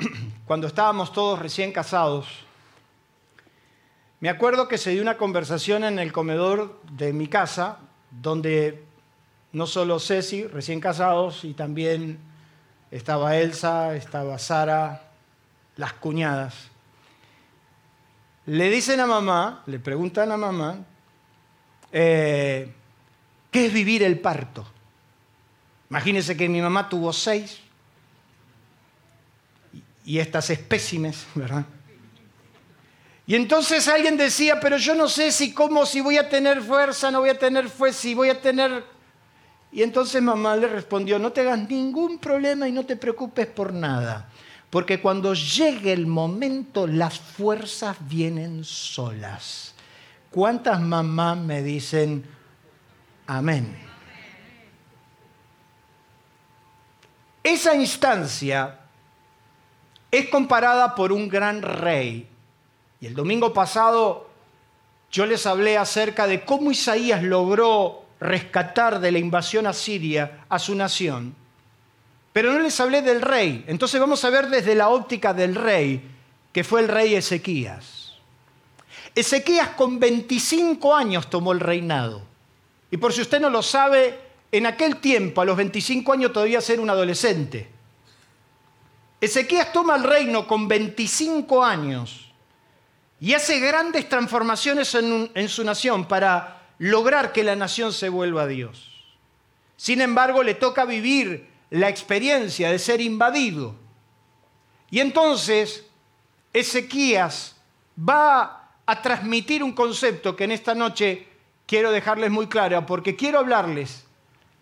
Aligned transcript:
cuando 0.46 0.66
estábamos 0.66 1.12
todos 1.12 1.38
recién 1.38 1.72
casados, 1.72 2.26
me 4.20 4.28
acuerdo 4.28 4.68
que 4.68 4.78
se 4.78 4.90
dio 4.90 5.02
una 5.02 5.16
conversación 5.16 5.84
en 5.84 5.98
el 5.98 6.12
comedor 6.12 6.80
de 6.92 7.12
mi 7.12 7.26
casa, 7.26 7.78
donde 8.10 8.84
no 9.52 9.66
solo 9.66 9.98
Ceci, 9.98 10.46
recién 10.46 10.80
casados, 10.80 11.44
y 11.44 11.54
también 11.54 12.18
estaba 12.90 13.36
Elsa, 13.36 13.96
estaba 13.96 14.38
Sara, 14.38 15.10
las 15.76 15.94
cuñadas. 15.94 16.68
Le 18.46 18.68
dicen 18.68 19.00
a 19.00 19.06
mamá, 19.06 19.62
le 19.66 19.78
preguntan 19.78 20.30
a 20.32 20.36
mamá, 20.36 20.78
eh, 21.92 22.72
¿qué 23.50 23.66
es 23.66 23.72
vivir 23.72 24.02
el 24.02 24.18
parto? 24.20 24.66
Imagínense 25.88 26.36
que 26.36 26.48
mi 26.48 26.60
mamá 26.60 26.88
tuvo 26.88 27.12
seis 27.12 27.60
y 30.10 30.18
estas 30.18 30.50
espécimes, 30.50 31.24
¿verdad? 31.36 31.64
Y 33.28 33.36
entonces 33.36 33.86
alguien 33.86 34.16
decía, 34.16 34.58
pero 34.58 34.76
yo 34.76 34.92
no 34.92 35.08
sé 35.08 35.30
si 35.30 35.54
cómo, 35.54 35.86
si 35.86 36.00
voy 36.00 36.18
a 36.18 36.28
tener 36.28 36.60
fuerza, 36.62 37.12
no 37.12 37.20
voy 37.20 37.28
a 37.28 37.38
tener 37.38 37.68
fuerza, 37.68 38.00
si 38.00 38.14
voy 38.14 38.28
a 38.28 38.40
tener... 38.40 38.82
Y 39.70 39.84
entonces 39.84 40.20
mamá 40.20 40.56
le 40.56 40.66
respondió, 40.66 41.20
no 41.20 41.30
te 41.30 41.42
hagas 41.42 41.60
ningún 41.68 42.18
problema 42.18 42.66
y 42.66 42.72
no 42.72 42.84
te 42.84 42.96
preocupes 42.96 43.46
por 43.46 43.72
nada, 43.72 44.28
porque 44.68 45.00
cuando 45.00 45.32
llegue 45.32 45.92
el 45.92 46.08
momento 46.08 46.88
las 46.88 47.20
fuerzas 47.20 47.96
vienen 48.00 48.64
solas. 48.64 49.76
¿Cuántas 50.32 50.80
mamás 50.80 51.38
me 51.38 51.62
dicen 51.62 52.24
amén? 53.28 53.78
Esa 57.44 57.76
instancia 57.76 58.79
es 60.10 60.28
comparada 60.28 60.94
por 60.94 61.12
un 61.12 61.28
gran 61.28 61.62
rey. 61.62 62.28
Y 63.00 63.06
el 63.06 63.14
domingo 63.14 63.52
pasado 63.52 64.28
yo 65.10 65.26
les 65.26 65.46
hablé 65.46 65.76
acerca 65.76 66.26
de 66.26 66.44
cómo 66.44 66.70
Isaías 66.70 67.22
logró 67.22 68.04
rescatar 68.20 69.00
de 69.00 69.12
la 69.12 69.18
invasión 69.18 69.66
asiria 69.66 70.44
a 70.48 70.58
su 70.58 70.74
nación. 70.74 71.34
Pero 72.32 72.52
no 72.52 72.60
les 72.60 72.78
hablé 72.78 73.02
del 73.02 73.22
rey. 73.22 73.64
Entonces 73.66 74.00
vamos 74.00 74.24
a 74.24 74.30
ver 74.30 74.48
desde 74.48 74.74
la 74.74 74.88
óptica 74.88 75.34
del 75.34 75.54
rey, 75.54 76.02
que 76.52 76.62
fue 76.62 76.80
el 76.82 76.88
rey 76.88 77.14
Ezequías. 77.14 78.14
Ezequías 79.14 79.70
con 79.70 79.98
25 79.98 80.94
años 80.94 81.28
tomó 81.28 81.52
el 81.52 81.60
reinado. 81.60 82.22
Y 82.90 82.96
por 82.96 83.12
si 83.12 83.22
usted 83.22 83.40
no 83.40 83.50
lo 83.50 83.62
sabe, 83.62 84.18
en 84.52 84.66
aquel 84.66 84.96
tiempo, 84.96 85.40
a 85.40 85.44
los 85.44 85.56
25 85.56 86.12
años 86.12 86.32
todavía 86.32 86.60
ser 86.60 86.78
un 86.78 86.90
adolescente. 86.90 87.68
Ezequías 89.20 89.72
toma 89.72 89.96
el 89.96 90.04
reino 90.04 90.46
con 90.46 90.66
25 90.66 91.62
años 91.62 92.30
y 93.20 93.34
hace 93.34 93.60
grandes 93.60 94.08
transformaciones 94.08 94.94
en, 94.94 95.48
su 95.48 95.62
nación 95.62 96.06
para 96.06 96.62
lograr 96.78 97.32
que 97.32 97.44
la 97.44 97.54
nación 97.54 97.92
se 97.92 98.08
vuelva 98.08 98.42
a 98.42 98.46
Dios. 98.46 98.88
Sin 99.76 100.00
embargo, 100.00 100.42
le 100.42 100.54
toca 100.54 100.86
vivir 100.86 101.50
la 101.68 101.90
experiencia 101.90 102.70
de 102.70 102.78
ser 102.78 103.02
invadido. 103.02 103.74
Y 104.90 105.00
entonces 105.00 105.84
Ezequías 106.54 107.56
va 107.98 108.70
a 108.86 109.02
transmitir 109.02 109.62
un 109.62 109.72
concepto 109.72 110.34
que 110.34 110.44
en 110.44 110.52
esta 110.52 110.74
noche 110.74 111.28
quiero 111.66 111.92
dejarles 111.92 112.30
muy 112.30 112.46
claro, 112.46 112.86
porque 112.86 113.16
quiero 113.16 113.38
hablarles 113.38 114.06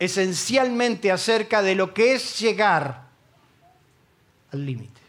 esencialmente 0.00 1.12
acerca 1.12 1.62
de 1.62 1.76
lo 1.76 1.94
que 1.94 2.14
es 2.14 2.38
llegar 2.40 3.07
al 4.52 4.64
límite. 4.64 5.00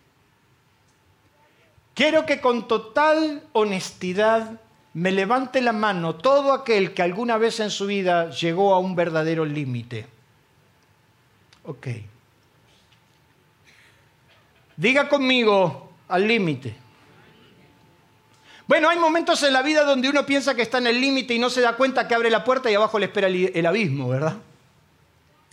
Quiero 1.94 2.26
que 2.26 2.40
con 2.40 2.68
total 2.68 3.44
honestidad 3.52 4.60
me 4.94 5.12
levante 5.12 5.62
la 5.62 5.74
mano 5.74 6.16
todo 6.16 6.54
aquel 6.54 6.94
que 6.94 7.02
alguna 7.02 7.38
vez 7.38 7.60
en 7.60 7.70
su 7.70 7.86
vida 7.86 8.30
llegó 8.30 8.74
a 8.74 8.80
un 8.80 8.96
verdadero 8.96 9.46
límite. 9.46 10.08
Ok. 11.66 11.88
Diga 14.78 15.10
conmigo 15.10 15.92
al 16.08 16.28
límite. 16.28 16.76
Bueno, 18.66 18.88
hay 18.88 18.98
momentos 18.98 19.44
en 19.44 19.52
la 19.52 19.62
vida 19.62 19.84
donde 19.84 20.10
uno 20.10 20.26
piensa 20.26 20.56
que 20.56 20.62
está 20.62 20.78
en 20.78 20.88
el 20.88 21.02
límite 21.02 21.34
y 21.34 21.40
no 21.40 21.50
se 21.50 21.60
da 21.60 21.76
cuenta 21.76 22.08
que 22.08 22.16
abre 22.16 22.30
la 22.30 22.44
puerta 22.44 22.72
y 22.72 22.76
abajo 22.76 22.98
le 22.98 23.08
espera 23.08 23.28
el 23.28 23.66
abismo, 23.66 24.08
¿verdad? 24.08 24.38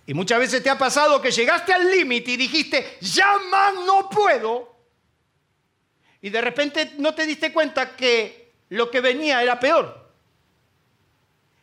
Y 0.07 0.15
muchas 0.15 0.39
veces 0.39 0.63
te 0.63 0.71
ha 0.71 0.79
pasado 0.79 1.21
que 1.21 1.33
llegaste 1.33 1.73
al 1.73 1.91
límite 1.91 2.31
y 2.31 2.37
dijiste, 2.37 2.99
ya 3.01 3.39
más 3.51 3.75
no 3.85 4.09
puedo. 4.09 4.77
Y 6.23 6.31
de 6.31 6.41
repente 6.41 6.93
no 6.99 7.13
te 7.15 7.27
diste 7.27 7.53
cuenta 7.53 7.97
que 7.97 8.53
lo 8.69 8.89
que 8.89 9.01
venía 9.01 9.43
era 9.43 9.59
peor. 9.59 10.07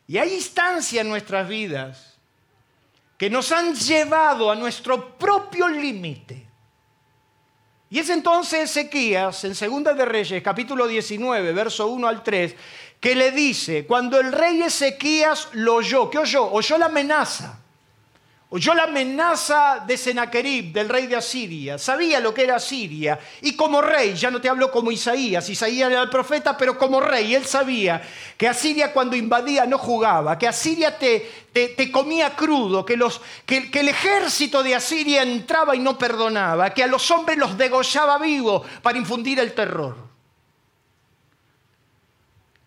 Y 0.06 0.18
hay 0.18 0.34
instancias 0.34 1.00
en 1.00 1.08
nuestras 1.08 1.48
vidas 1.48 2.18
que 3.16 3.30
nos 3.30 3.50
han 3.50 3.74
llevado 3.74 4.50
a 4.50 4.54
nuestro 4.54 5.16
propio 5.16 5.66
límite. 5.66 6.46
Y 7.88 7.98
es 7.98 8.10
entonces 8.10 8.70
Ezequías, 8.70 9.44
en 9.44 9.54
Segunda 9.54 9.94
de 9.94 10.04
Reyes, 10.04 10.42
capítulo 10.42 10.86
19, 10.86 11.52
verso 11.52 11.86
1 11.86 12.08
al 12.08 12.22
3, 12.22 12.54
que 13.00 13.14
le 13.14 13.30
dice, 13.30 13.86
cuando 13.86 14.20
el 14.20 14.32
rey 14.32 14.62
Ezequías 14.62 15.48
lo 15.52 15.76
oyó, 15.76 16.10
¿qué 16.10 16.18
oyó? 16.18 16.50
Oyó 16.50 16.76
la 16.76 16.86
amenaza 16.86 17.63
oyó 18.54 18.72
la 18.72 18.84
amenaza 18.84 19.82
de 19.84 19.96
Sennacherib, 19.96 20.72
del 20.72 20.88
rey 20.88 21.08
de 21.08 21.16
Asiria, 21.16 21.76
sabía 21.76 22.20
lo 22.20 22.32
que 22.32 22.44
era 22.44 22.54
Asiria, 22.54 23.18
y 23.42 23.56
como 23.56 23.82
rey, 23.82 24.14
ya 24.14 24.30
no 24.30 24.40
te 24.40 24.48
hablo 24.48 24.70
como 24.70 24.92
Isaías, 24.92 25.48
Isaías 25.48 25.90
era 25.90 26.02
el 26.02 26.08
profeta, 26.08 26.56
pero 26.56 26.78
como 26.78 27.00
rey, 27.00 27.34
él 27.34 27.44
sabía 27.46 28.00
que 28.36 28.46
Asiria 28.46 28.92
cuando 28.92 29.16
invadía 29.16 29.66
no 29.66 29.76
jugaba, 29.76 30.38
que 30.38 30.46
Asiria 30.46 30.96
te, 30.96 31.28
te, 31.52 31.90
comía 31.90 32.36
crudo, 32.36 32.84
que, 32.84 32.96
los, 32.96 33.20
que 33.44 33.68
el 33.72 33.88
ejército 33.88 34.62
de 34.62 34.76
Asiria 34.76 35.24
entraba 35.24 35.74
y 35.74 35.80
no 35.80 35.98
perdonaba, 35.98 36.70
que 36.70 36.84
a 36.84 36.86
los 36.86 37.10
hombres 37.10 37.36
los 37.36 37.58
degollaba 37.58 38.18
vivos 38.18 38.64
para 38.82 38.96
infundir 38.96 39.40
el 39.40 39.52
terror. 39.52 40.13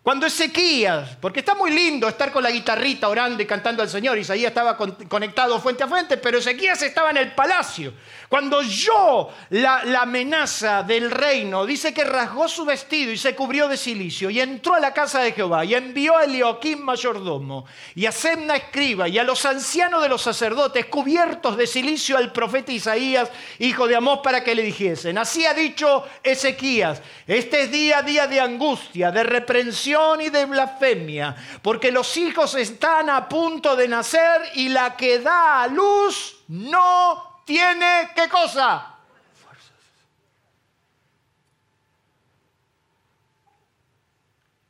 Cuando 0.08 0.26
Ezequías, 0.26 1.18
porque 1.20 1.42
está 1.42 1.54
muy 1.54 1.70
lindo 1.70 2.08
estar 2.08 2.32
con 2.32 2.42
la 2.42 2.50
guitarrita 2.50 3.10
orando 3.10 3.44
y 3.44 3.46
cantando 3.46 3.84
al 3.84 3.90
Señor, 3.90 4.18
Isaías 4.18 4.52
estaba 4.52 4.78
conectado 4.78 5.60
fuente 5.60 5.84
a 5.84 5.88
fuente, 5.90 6.16
pero 6.16 6.38
Ezequías 6.38 6.82
estaba 6.82 7.10
en 7.10 7.18
el 7.18 7.36
palacio. 7.36 7.94
Cuando 8.30 8.60
oyó 8.60 9.28
la, 9.50 9.84
la, 9.84 10.04
amenaza 10.04 10.84
del 10.84 11.12
reino, 11.12 11.66
dice 11.66 11.94
que 11.94 12.06
rasgó 12.06 12.48
su 12.48 12.64
vestido 12.64 13.12
y 13.12 13.18
se 13.18 13.36
cubrió 13.36 13.68
de 13.68 13.76
silicio 13.76 14.30
y 14.30 14.40
entró 14.40 14.76
a 14.76 14.80
la 14.80 14.94
casa 14.94 15.20
de 15.20 15.34
Jehová 15.34 15.66
y 15.66 15.76
envió 15.76 16.16
a 16.16 16.24
Elioquim 16.24 16.80
mayordomo 16.80 17.66
y 17.94 18.06
a 18.06 18.12
Semna 18.14 18.56
escriba 18.56 19.10
y 19.10 19.18
a 19.18 19.26
los 19.26 19.46
ancianos 19.46 20.02
de 20.02 20.08
los 20.08 20.22
sacerdotes 20.22 20.86
cubiertos 20.86 21.58
de 21.58 21.68
silicio 21.68 22.18
al 22.18 22.32
profeta 22.32 22.72
Isaías, 22.72 23.30
hijo 23.60 23.88
de 23.88 23.98
Amós, 23.98 24.20
para 24.24 24.42
que 24.42 24.56
le 24.56 24.64
dijesen, 24.64 25.18
así 25.18 25.46
ha 25.46 25.54
dicho 25.54 26.06
Ezequías, 26.24 27.02
este 27.28 27.64
es 27.64 27.72
día, 27.72 28.02
día 28.02 28.28
de 28.28 28.40
angustia, 28.40 29.12
de 29.12 29.24
reprensión 29.24 29.97
y 30.20 30.30
de 30.30 30.46
blasfemia, 30.46 31.36
porque 31.62 31.92
los 31.92 32.16
hijos 32.18 32.56
están 32.56 33.10
a 33.10 33.28
punto 33.28 33.76
de 33.76 33.88
nacer 33.88 34.42
y 34.56 34.70
la 34.70 34.96
que 34.96 35.20
da 35.20 35.64
a 35.64 35.68
luz 35.68 36.44
no 36.50 37.42
tiene 37.46 38.10
qué 38.16 38.30
cosa. 38.30 38.94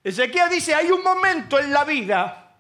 Ezequiel 0.03 0.50
dice, 0.50 0.74
hay 0.74 0.89
un 0.89 1.03
momento 1.03 1.59
en 1.59 1.73
la 1.73 1.83
vida 1.83 2.56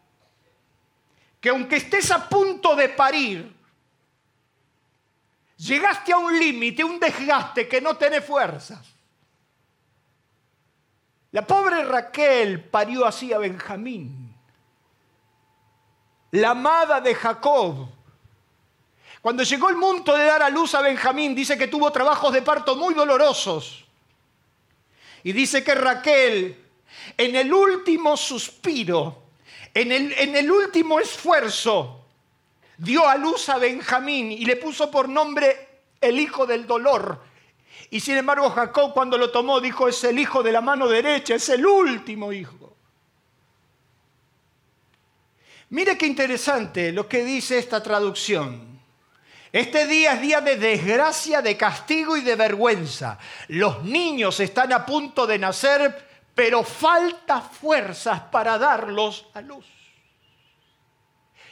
que 1.39 1.49
aunque 1.49 1.77
estés 1.77 2.11
a 2.11 2.27
punto 2.27 2.75
de 2.75 2.89
parir, 2.89 3.55
llegaste 5.55 6.11
a 6.11 6.17
un 6.17 6.37
límite, 6.37 6.83
un 6.83 6.99
desgaste 6.99 7.67
que 7.67 7.79
no 7.79 7.95
tiene 7.95 8.21
fuerzas. 8.21 8.96
La 11.37 11.45
pobre 11.45 11.85
Raquel 11.85 12.63
parió 12.63 13.05
así 13.05 13.31
a 13.31 13.37
Benjamín, 13.37 14.33
la 16.31 16.49
amada 16.49 16.99
de 16.99 17.13
Jacob. 17.13 17.89
Cuando 19.21 19.43
llegó 19.43 19.69
el 19.69 19.75
momento 19.75 20.17
de 20.17 20.25
dar 20.25 20.41
a 20.41 20.49
luz 20.49 20.73
a 20.73 20.81
Benjamín, 20.81 21.35
dice 21.35 21.55
que 21.55 21.67
tuvo 21.67 21.91
trabajos 21.91 22.33
de 22.33 22.41
parto 22.41 22.75
muy 22.75 22.95
dolorosos. 22.95 23.85
Y 25.21 25.31
dice 25.31 25.63
que 25.63 25.75
Raquel, 25.75 26.59
en 27.15 27.35
el 27.35 27.53
último 27.53 28.17
suspiro, 28.17 29.21
en 29.75 29.91
el, 29.91 30.13
en 30.13 30.35
el 30.37 30.49
último 30.49 30.99
esfuerzo, 30.99 32.03
dio 32.79 33.07
a 33.07 33.15
luz 33.15 33.47
a 33.49 33.59
Benjamín 33.59 34.31
y 34.31 34.43
le 34.43 34.55
puso 34.55 34.89
por 34.89 35.07
nombre 35.07 35.83
el 36.01 36.19
hijo 36.19 36.47
del 36.47 36.65
dolor. 36.65 37.21
Y 37.89 37.99
sin 37.99 38.17
embargo 38.17 38.49
Jacob 38.49 38.93
cuando 38.93 39.17
lo 39.17 39.31
tomó 39.31 39.61
dijo, 39.61 39.87
es 39.87 40.03
el 40.03 40.19
hijo 40.19 40.43
de 40.43 40.51
la 40.51 40.61
mano 40.61 40.87
derecha, 40.87 41.35
es 41.35 41.49
el 41.49 41.65
último 41.65 42.33
hijo. 42.33 42.75
Mire 45.69 45.97
qué 45.97 46.05
interesante 46.05 46.91
lo 46.91 47.07
que 47.07 47.23
dice 47.23 47.57
esta 47.57 47.81
traducción. 47.83 48.77
Este 49.51 49.87
día 49.87 50.13
es 50.13 50.21
día 50.21 50.41
de 50.41 50.57
desgracia, 50.57 51.41
de 51.41 51.57
castigo 51.57 52.17
y 52.17 52.21
de 52.21 52.35
vergüenza. 52.35 53.17
Los 53.47 53.83
niños 53.83 54.39
están 54.39 54.73
a 54.73 54.85
punto 54.85 55.25
de 55.25 55.39
nacer, 55.39 56.07
pero 56.35 56.63
falta 56.63 57.41
fuerzas 57.41 58.21
para 58.31 58.57
darlos 58.57 59.27
a 59.33 59.41
luz. 59.41 59.65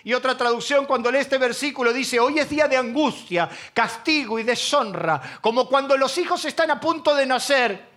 Y 0.06 0.14
otra 0.14 0.38
traducción 0.38 0.86
cuando 0.86 1.12
lee 1.12 1.18
este 1.18 1.40
versículo 1.40 1.92
dice, 1.92 2.20
hoy 2.20 2.38
es 2.38 2.48
día 2.48 2.68
de 2.68 2.78
angustia, 2.78 3.50
castigo 3.74 4.38
y 4.38 4.44
deshonra, 4.44 5.40
como 5.42 5.68
cuando 5.68 5.98
los 5.98 6.16
hijos 6.20 6.46
están 6.46 6.70
a 6.70 6.80
punto 6.80 7.16
de 7.16 7.26
nacer 7.26 7.90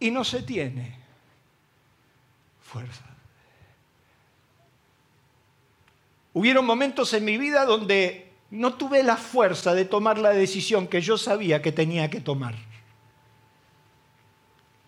y 0.00 0.10
no 0.10 0.24
se 0.24 0.42
tiene 0.42 0.98
fuerza. 2.60 3.04
Hubieron 6.32 6.66
momentos 6.66 7.14
en 7.14 7.24
mi 7.24 7.38
vida 7.38 7.64
donde 7.64 8.32
no 8.50 8.74
tuve 8.74 9.04
la 9.04 9.16
fuerza 9.16 9.74
de 9.74 9.84
tomar 9.84 10.18
la 10.18 10.30
decisión 10.30 10.88
que 10.88 11.00
yo 11.00 11.16
sabía 11.16 11.62
que 11.62 11.70
tenía 11.70 12.10
que 12.10 12.20
tomar. 12.20 12.56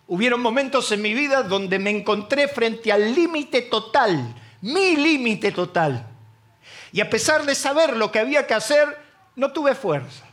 Hubieron 0.07 0.41
momentos 0.41 0.91
en 0.91 1.01
mi 1.01 1.13
vida 1.13 1.43
donde 1.43 1.79
me 1.79 1.91
encontré 1.91 2.49
frente 2.49 2.91
al 2.91 3.15
límite 3.15 3.61
total, 3.61 4.35
mi 4.59 4.97
límite 4.97 5.53
total 5.53 6.16
y 6.91 7.01
a 7.01 7.09
pesar 7.09 7.45
de 7.45 7.55
saber 7.55 7.95
lo 7.95 8.11
que 8.11 8.19
había 8.19 8.47
que 8.47 8.53
hacer, 8.53 8.97
no 9.35 9.51
tuve 9.51 9.75
fuerzas. 9.75 10.27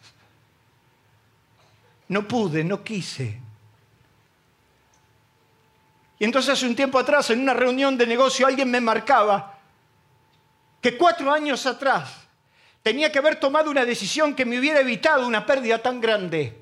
No 2.09 2.27
pude, 2.29 2.65
no 2.65 2.83
quise. 2.83 3.41
Y 6.19 6.25
entonces 6.25 6.53
hace 6.53 6.67
un 6.67 6.77
tiempo 6.77 6.99
atrás, 6.99 7.31
en 7.31 7.41
una 7.41 7.55
reunión 7.55 7.97
de 7.97 8.06
negocio, 8.06 8.47
alguien 8.47 8.71
me 8.71 8.81
marcaba 8.81 9.59
que 10.81 10.97
cuatro 10.97 11.33
años 11.33 11.67
atrás 11.67 12.25
tenía 12.83 13.11
que 13.11 13.19
haber 13.19 13.41
tomado 13.41 13.71
una 13.71 13.85
decisión 13.85 14.35
que 14.35 14.45
me 14.45 14.59
hubiera 14.59 14.81
evitado 14.81 15.27
una 15.27 15.45
pérdida 15.45 15.83
tan 15.83 16.00
grande. 16.00 16.61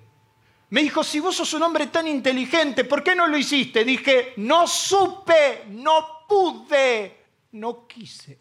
Me 0.71 0.83
dijo, 0.83 1.05
si 1.05 1.21
vos 1.21 1.37
sos 1.37 1.53
un 1.53 1.63
hombre 1.65 1.89
tan 1.89 2.07
inteligente, 2.07 2.85
¿por 2.85 3.03
qué 3.03 3.15
no 3.15 3.27
lo 3.27 3.37
hiciste? 3.37 3.85
Dije, 3.85 4.33
no 4.39 4.67
supe, 4.67 5.65
no 5.69 6.25
pude, 6.27 7.25
no 7.53 7.87
quise 7.87 8.39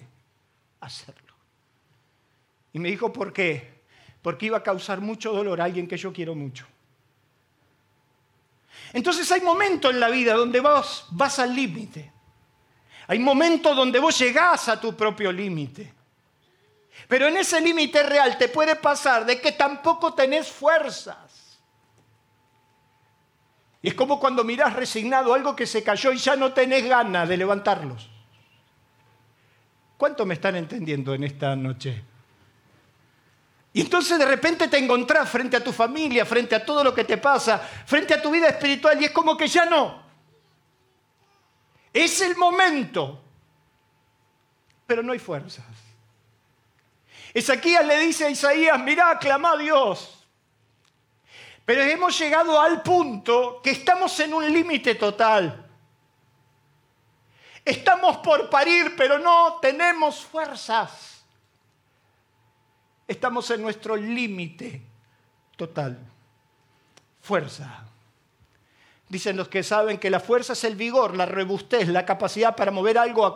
hacerlo. 0.80 1.21
Y 2.74 2.80
me 2.80 2.90
dijo, 2.90 3.12
¿por 3.12 3.34
qué? 3.34 3.82
Porque 4.22 4.46
iba 4.46 4.58
a 4.58 4.64
causar 4.64 5.02
mucho 5.02 5.34
dolor 5.34 5.62
a 5.62 5.66
alguien 5.66 5.88
que 5.88 5.98
yo 5.98 6.14
quiero 6.14 6.36
mucho. 6.36 6.66
Entonces 8.94 9.32
hay 9.32 9.42
momentos 9.42 9.92
en 9.92 10.00
la 10.00 10.10
vida 10.10 10.34
donde 10.34 10.60
vos 10.60 11.08
vas 11.12 11.40
al 11.40 11.56
límite. 11.56 12.12
Hay 13.08 13.20
momentos 13.20 13.76
donde 13.76 14.00
vos 14.00 14.18
llegás 14.18 14.70
a 14.70 14.80
tu 14.80 14.96
propio 14.96 15.32
límite. 15.32 15.94
Pero 17.08 17.28
en 17.28 17.38
ese 17.38 17.60
límite 17.60 18.04
real 18.04 18.38
te 18.38 18.50
puede 18.50 18.76
pasar 18.76 19.26
de 19.26 19.40
que 19.42 19.54
tampoco 19.54 20.14
tenés 20.14 20.50
fuerzas. 20.50 21.60
Y 23.82 23.90
es 23.90 23.96
como 23.96 24.20
cuando 24.20 24.44
mirás 24.44 24.74
resignado 24.74 25.34
algo 25.34 25.56
que 25.56 25.66
se 25.66 25.84
cayó 25.84 26.12
y 26.12 26.18
ya 26.18 26.36
no 26.36 26.54
tenés 26.54 26.88
ganas 26.88 27.28
de 27.28 27.38
levantarlos. 27.38 28.10
¿Cuánto 29.98 30.26
me 30.26 30.36
están 30.36 30.56
entendiendo 30.56 31.14
en 31.14 31.24
esta 31.24 31.56
noche? 31.56 32.04
Y 33.74 33.82
entonces 33.82 34.20
de 34.20 34.26
repente 34.26 34.68
te 34.68 34.78
encontrás 34.78 35.30
frente 35.30 35.56
a 35.56 35.64
tu 35.64 35.72
familia, 35.72 36.26
frente 36.26 36.56
a 36.56 36.66
todo 36.66 36.84
lo 36.84 36.94
que 36.94 37.06
te 37.06 37.18
pasa, 37.18 37.58
frente 37.58 38.14
a 38.14 38.22
tu 38.22 38.30
vida 38.30 38.50
espiritual 38.50 39.02
y 39.02 39.06
es 39.06 39.12
como 39.12 39.38
que 39.38 39.48
ya 39.48 39.66
no. 39.66 40.02
Es 41.94 42.20
el 42.22 42.36
momento, 42.36 43.22
pero 44.86 45.02
no 45.02 45.14
hay 45.14 45.20
fuerzas. 45.20 45.66
Ezequías 47.34 47.86
le 47.86 47.98
dice 48.00 48.26
a 48.26 48.30
Isaías, 48.30 48.78
mirá, 48.80 49.18
clama 49.18 49.54
a 49.54 49.58
Dios. 49.58 50.28
Pero 51.64 51.82
hemos 51.82 52.18
llegado 52.20 52.60
al 52.60 52.82
punto 52.82 53.62
que 53.64 53.72
estamos 53.72 54.20
en 54.20 54.34
un 54.34 54.52
límite 54.52 54.96
total. 54.96 55.66
Estamos 57.64 58.18
por 58.18 58.50
parir, 58.50 58.96
pero 58.98 59.18
no 59.18 59.60
tenemos 59.62 60.26
fuerzas 60.26 61.11
estamos 63.12 63.50
en 63.52 63.62
nuestro 63.62 63.96
límite 63.96 64.82
total. 65.56 65.98
Fuerza. 67.22 67.86
Dicen 69.10 69.36
los 69.36 69.50
que 69.50 69.62
saben 69.62 69.98
que 69.98 70.10
la 70.10 70.22
fuerza 70.22 70.54
es 70.54 70.64
el 70.64 70.78
vigor, 70.78 71.18
la 71.18 71.26
robustez, 71.26 71.90
la 71.90 72.06
capacidad 72.06 72.56
para 72.56 72.72
mover 72.72 72.98
algo, 72.98 73.36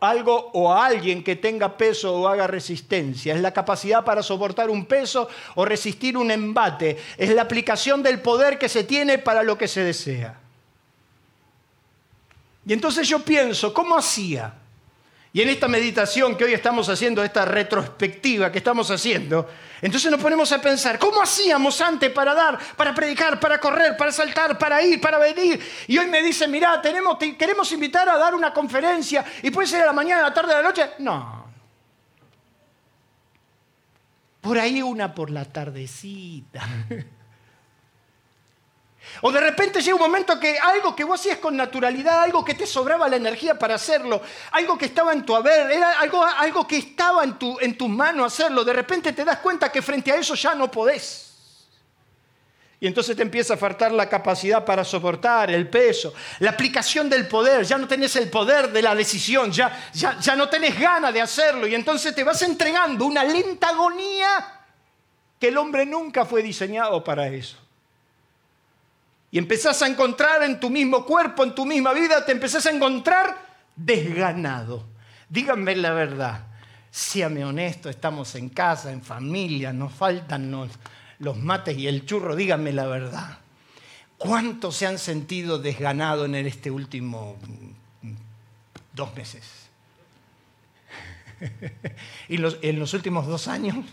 algo 0.00 0.50
o 0.54 0.72
a 0.72 0.86
alguien 0.86 1.24
que 1.24 1.34
tenga 1.34 1.76
peso 1.76 2.14
o 2.14 2.28
haga 2.28 2.46
resistencia. 2.46 3.34
Es 3.34 3.40
la 3.40 3.52
capacidad 3.52 4.04
para 4.04 4.22
soportar 4.22 4.70
un 4.70 4.86
peso 4.86 5.28
o 5.56 5.64
resistir 5.64 6.16
un 6.16 6.30
embate. 6.30 6.96
Es 7.18 7.30
la 7.30 7.42
aplicación 7.42 8.04
del 8.04 8.22
poder 8.22 8.56
que 8.56 8.68
se 8.68 8.84
tiene 8.84 9.18
para 9.18 9.42
lo 9.42 9.58
que 9.58 9.66
se 9.66 9.80
desea. 9.80 10.38
Y 12.64 12.72
entonces 12.72 13.08
yo 13.08 13.18
pienso, 13.18 13.74
¿cómo 13.74 13.96
hacía? 13.96 14.54
Y 15.34 15.42
en 15.42 15.48
esta 15.48 15.66
meditación 15.66 16.36
que 16.36 16.44
hoy 16.44 16.54
estamos 16.54 16.88
haciendo, 16.88 17.24
esta 17.24 17.44
retrospectiva 17.44 18.52
que 18.52 18.58
estamos 18.58 18.88
haciendo, 18.92 19.50
entonces 19.82 20.08
nos 20.08 20.20
ponemos 20.20 20.52
a 20.52 20.60
pensar, 20.60 20.96
¿cómo 20.96 21.20
hacíamos 21.20 21.80
antes 21.80 22.08
para 22.12 22.32
dar, 22.34 22.56
para 22.76 22.94
predicar, 22.94 23.40
para 23.40 23.58
correr, 23.58 23.96
para 23.96 24.12
saltar, 24.12 24.56
para 24.56 24.80
ir, 24.80 25.00
para 25.00 25.18
venir? 25.18 25.60
Y 25.88 25.98
hoy 25.98 26.06
me 26.06 26.22
dicen, 26.22 26.52
mirá, 26.52 26.80
tenemos, 26.80 27.18
queremos 27.36 27.70
invitar 27.72 28.08
a 28.08 28.16
dar 28.16 28.32
una 28.32 28.54
conferencia 28.54 29.24
y 29.42 29.50
puede 29.50 29.66
ser 29.66 29.82
a 29.82 29.86
la 29.86 29.92
mañana, 29.92 30.20
a 30.20 30.28
la 30.28 30.34
tarde, 30.34 30.52
a 30.52 30.58
la 30.58 30.62
noche. 30.62 30.90
No. 31.00 31.46
Por 34.40 34.56
ahí 34.56 34.82
una 34.82 35.12
por 35.12 35.30
la 35.30 35.46
tardecita. 35.46 36.62
O 39.20 39.32
de 39.32 39.40
repente 39.40 39.80
llega 39.80 39.94
un 39.94 40.00
momento 40.00 40.38
que 40.38 40.58
algo 40.58 40.94
que 40.94 41.04
vos 41.04 41.20
hacías 41.20 41.38
con 41.38 41.56
naturalidad, 41.56 42.22
algo 42.22 42.44
que 42.44 42.54
te 42.54 42.66
sobraba 42.66 43.08
la 43.08 43.16
energía 43.16 43.58
para 43.58 43.76
hacerlo, 43.76 44.20
algo 44.52 44.76
que 44.76 44.86
estaba 44.86 45.12
en 45.12 45.24
tu 45.24 45.34
haber, 45.34 45.70
era 45.70 45.98
algo, 46.00 46.24
algo 46.24 46.66
que 46.66 46.76
estaba 46.78 47.24
en 47.24 47.38
tu, 47.38 47.58
en 47.60 47.76
tu 47.76 47.88
mano 47.88 48.24
hacerlo, 48.24 48.64
de 48.64 48.72
repente 48.72 49.12
te 49.12 49.24
das 49.24 49.38
cuenta 49.38 49.70
que 49.70 49.82
frente 49.82 50.12
a 50.12 50.16
eso 50.16 50.34
ya 50.34 50.54
no 50.54 50.70
podés. 50.70 51.34
Y 52.84 52.86
entonces 52.86 53.16
te 53.16 53.22
empieza 53.22 53.54
a 53.54 53.56
faltar 53.56 53.92
la 53.92 54.10
capacidad 54.10 54.62
para 54.62 54.84
soportar 54.84 55.50
el 55.50 55.70
peso, 55.70 56.12
la 56.40 56.50
aplicación 56.50 57.08
del 57.08 57.26
poder. 57.26 57.64
Ya 57.64 57.78
no 57.78 57.88
tenés 57.88 58.14
el 58.16 58.28
poder 58.28 58.70
de 58.72 58.82
la 58.82 58.94
decisión, 58.94 59.50
ya, 59.50 59.88
ya, 59.94 60.18
ya 60.20 60.36
no 60.36 60.50
tenés 60.50 60.78
ganas 60.78 61.14
de 61.14 61.22
hacerlo. 61.22 61.66
Y 61.66 61.74
entonces 61.74 62.14
te 62.14 62.22
vas 62.22 62.42
entregando 62.42 63.06
una 63.06 63.24
lenta 63.24 63.70
agonía 63.70 64.60
que 65.40 65.48
el 65.48 65.56
hombre 65.56 65.86
nunca 65.86 66.26
fue 66.26 66.42
diseñado 66.42 67.02
para 67.02 67.26
eso. 67.28 67.63
Y 69.34 69.38
empezás 69.38 69.82
a 69.82 69.88
encontrar 69.88 70.44
en 70.44 70.60
tu 70.60 70.70
mismo 70.70 71.04
cuerpo, 71.04 71.42
en 71.42 71.56
tu 71.56 71.66
misma 71.66 71.92
vida, 71.92 72.24
te 72.24 72.30
empezás 72.30 72.66
a 72.66 72.70
encontrar 72.70 73.36
desganado. 73.74 74.86
Díganme 75.28 75.74
la 75.74 75.90
verdad. 75.90 76.46
Séame 76.88 77.44
honesto, 77.44 77.90
estamos 77.90 78.36
en 78.36 78.48
casa, 78.48 78.92
en 78.92 79.02
familia, 79.02 79.72
nos 79.72 79.92
faltan 79.92 80.52
los, 80.52 81.36
mates 81.36 81.76
y 81.76 81.88
el 81.88 82.06
churro, 82.06 82.36
díganme 82.36 82.72
la 82.72 82.86
verdad. 82.86 83.38
¿Cuántos 84.18 84.76
se 84.76 84.86
han 84.86 85.00
sentido 85.00 85.58
desganado 85.58 86.26
en 86.26 86.36
este 86.36 86.70
último 86.70 87.36
mm, 88.02 88.12
dos 88.92 89.16
meses? 89.16 89.42
¿Y 92.28 92.36
en 92.36 92.78
los 92.78 92.94
últimos 92.94 93.26
dos 93.26 93.48
años? 93.48 93.84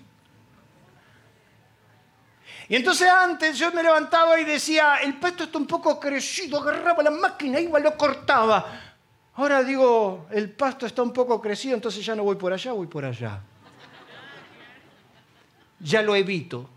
Y 2.72 2.78
entonces 2.78 3.10
antes 3.10 3.60
yo 3.60 3.70
me 3.74 3.84
levantaba 3.84 4.40
y 4.40 4.46
decía, 4.46 4.96
el 5.04 5.20
pasto 5.20 5.44
está 5.44 5.58
un 5.58 5.68
poco 5.68 6.00
crecido, 6.00 6.58
agarraba 6.58 7.04
la 7.04 7.12
máquina, 7.12 7.60
iba, 7.60 7.78
lo 7.80 7.98
cortaba. 7.98 8.66
Ahora 9.36 9.62
digo, 9.62 10.28
el 10.32 10.50
pasto 10.51 10.86
está 10.86 11.04
un 11.04 11.12
poco 11.12 11.42
crecido, 11.42 11.75
entonces 11.75 12.06
ya 12.06 12.16
no 12.16 12.24
voy 12.24 12.38
por 12.38 12.54
allá, 12.54 12.72
voy 12.72 12.88
por 12.88 13.04
allá. 13.04 13.42
Ya 15.82 16.01
lo 16.01 16.16
evito. 16.16 16.70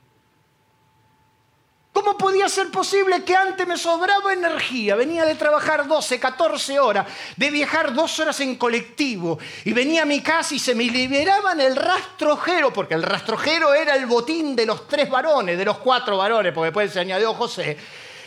¿Cómo 2.15 2.31
podía 2.31 2.49
ser 2.49 2.71
posible 2.71 3.25
que 3.25 3.35
antes 3.35 3.67
me 3.67 3.77
sobraba 3.77 4.33
energía? 4.33 4.95
Venía 4.95 5.25
de 5.25 5.35
trabajar 5.35 5.89
12, 5.89 6.21
14 6.21 6.79
horas, 6.79 7.09
de 7.37 7.51
viajar 7.51 7.93
dos 7.93 8.21
horas 8.21 8.39
en 8.39 8.55
colectivo 8.55 9.37
y 9.65 9.73
venía 9.73 10.03
a 10.03 10.05
mi 10.05 10.23
casa 10.23 10.55
y 10.55 10.61
se 10.61 10.77
me 10.77 10.85
liberaban 10.85 11.61
el 11.61 11.75
rastrojero, 11.75 12.73
porque 12.73 12.95
el 12.95 13.03
rastrojero 13.03 13.75
era 13.75 13.97
el 13.97 14.07
botín 14.07 14.55
de 14.55 14.65
los 14.65 14.87
tres 14.87 15.11
varones, 15.11 15.59
de 15.59 15.65
los 15.65 15.79
cuatro 15.79 16.17
varones, 16.17 16.53
porque 16.53 16.67
después 16.67 16.93
se 16.93 17.01
añadió 17.01 17.35
José. 17.35 17.77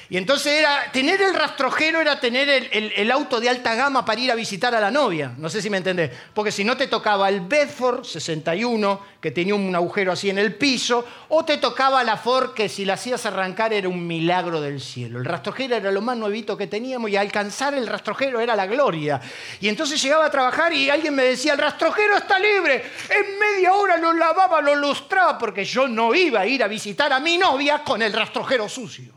Y 0.09 0.15
entonces 0.15 0.53
era, 0.53 0.89
tener 0.93 1.21
el 1.21 1.33
rastrojero 1.33 1.99
era 1.99 2.17
tener 2.17 2.69
el, 2.71 3.11
auto 3.11 3.41
de 3.41 3.49
alta 3.49 3.75
gama 3.75 4.05
para 4.05 4.21
ir 4.21 4.31
a 4.31 4.35
visitar 4.35 4.73
a 4.73 4.79
la 4.79 4.89
novia. 4.89 5.33
No 5.37 5.49
sé 5.49 5.61
si 5.61 5.69
me 5.69 5.77
entendés. 5.77 6.11
Porque 6.33 6.51
si 6.51 6.63
no 6.63 6.77
te 6.77 6.87
tocaba 6.87 7.27
el 7.27 7.41
Bedford 7.41 8.05
61, 8.05 9.01
que 9.19 9.31
tenía 9.31 9.53
un 9.53 9.75
agujero 9.75 10.13
así 10.13 10.29
en 10.29 10.37
el 10.37 10.55
piso, 10.55 11.05
o 11.27 11.43
te 11.43 11.57
tocaba 11.57 12.05
la 12.05 12.15
Ford, 12.15 12.53
que 12.53 12.69
si 12.69 12.85
la 12.85 12.93
hacías 12.93 13.25
arrancar 13.25 13.73
era 13.73 13.89
un 13.89 14.07
milagro 14.07 14.61
del 14.61 14.79
cielo. 14.79 15.19
El 15.19 15.25
rastrojero 15.25 15.75
era 15.75 15.91
lo 15.91 16.01
más 16.01 16.15
nuevito 16.15 16.55
que 16.55 16.67
teníamos 16.67 17.09
y 17.09 17.17
alcanzar 17.17 17.73
el 17.73 17.85
rastrojero 17.85 18.39
era 18.39 18.55
la 18.55 18.65
gloria. 18.65 19.19
Y 19.59 19.67
entonces 19.67 20.01
llegaba 20.01 20.27
a 20.27 20.31
trabajar 20.31 20.71
y 20.71 20.89
alguien 20.89 21.15
me 21.15 21.23
decía, 21.23 21.51
el 21.51 21.59
rastrojero 21.59 22.15
está 22.15 22.39
libre. 22.39 22.91
En 23.09 23.37
media 23.37 23.73
hora 23.73 23.97
lo 23.97 24.13
lavaba, 24.13 24.61
lo 24.61 24.73
lustraba, 24.73 25.37
porque 25.37 25.65
yo 25.65 25.85
no 25.85 26.15
iba 26.15 26.39
a 26.39 26.47
ir 26.47 26.63
a 26.63 26.69
visitar 26.69 27.11
a 27.11 27.19
mi 27.19 27.37
novia 27.37 27.83
con 27.83 28.01
el 28.01 28.13
rastrojero 28.13 28.69
sucio. 28.69 29.16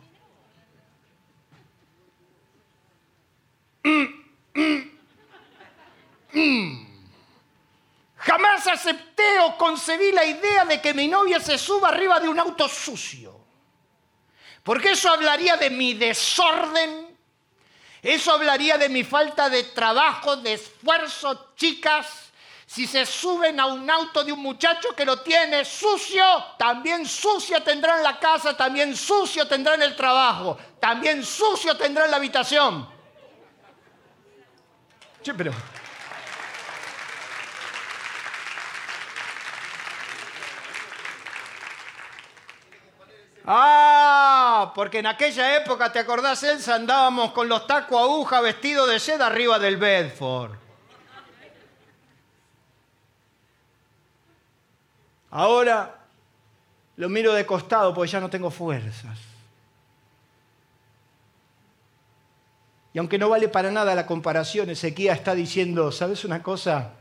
Jamás 8.17 8.67
acepté 8.67 9.41
o 9.41 9.57
concebí 9.57 10.13
la 10.13 10.25
idea 10.25 10.65
de 10.65 10.81
que 10.81 10.93
mi 10.93 11.09
novia 11.09 11.41
se 11.41 11.57
suba 11.57 11.89
arriba 11.89 12.21
de 12.21 12.29
un 12.29 12.39
auto 12.39 12.69
sucio. 12.69 13.41
Porque 14.63 14.91
eso 14.91 15.11
hablaría 15.11 15.57
de 15.57 15.71
mi 15.71 15.95
desorden, 15.95 17.17
eso 18.03 18.33
hablaría 18.33 18.77
de 18.77 18.89
mi 18.91 19.05
falta 19.05 19.49
de 19.49 19.65
trabajo, 19.65 20.37
de 20.37 20.55
esfuerzo, 20.55 21.55
chicas. 21.57 22.31
Si 22.67 22.87
se 22.87 23.05
suben 23.05 23.59
a 23.59 23.67
un 23.67 23.91
auto 23.91 24.23
de 24.23 24.33
un 24.33 24.41
muchacho 24.41 24.95
que 24.95 25.05
lo 25.05 25.23
tiene 25.23 25.65
sucio, 25.65 26.25
también 26.59 27.05
sucia 27.07 27.65
tendrán 27.65 28.03
la 28.03 28.21
casa, 28.21 28.57
también 28.57 28.95
sucio 28.95 29.49
tendrán 29.49 29.83
el 29.83 29.97
trabajo, 29.97 30.57
también 30.79 31.25
sucio 31.25 31.77
tendrán 31.77 32.11
la 32.11 32.19
habitación. 32.19 33.00
Pero... 35.37 35.53
Ah, 43.53 44.73
porque 44.75 44.99
en 44.99 45.07
aquella 45.07 45.57
época, 45.57 45.91
¿te 45.91 45.99
acordás, 45.99 46.43
Elsa? 46.43 46.77
Andábamos 46.77 47.33
con 47.33 47.49
los 47.49 47.67
tacos 47.67 48.01
aguja 48.01 48.41
vestidos 48.41 48.89
de 48.89 49.01
seda 49.01 49.27
arriba 49.27 49.59
del 49.59 49.77
Bedford. 49.77 50.53
Ahora 55.31 55.97
lo 56.97 57.09
miro 57.09 57.33
de 57.33 57.47
costado 57.47 57.95
porque 57.95 58.11
ya 58.11 58.21
no 58.21 58.31
tengo 58.31 58.51
fuerzas. 58.51 59.30
Y 62.93 62.99
aunque 62.99 63.19
no 63.19 63.29
vale 63.29 63.49
para 63.49 63.71
nada 63.71 63.95
la 63.95 64.07
comparación, 64.07 64.71
Ezequiel 64.71 65.15
está 65.15 65.35
diciendo, 65.35 65.93
¿sabes 65.93 66.25
una 66.25 66.43
cosa? 66.43 66.95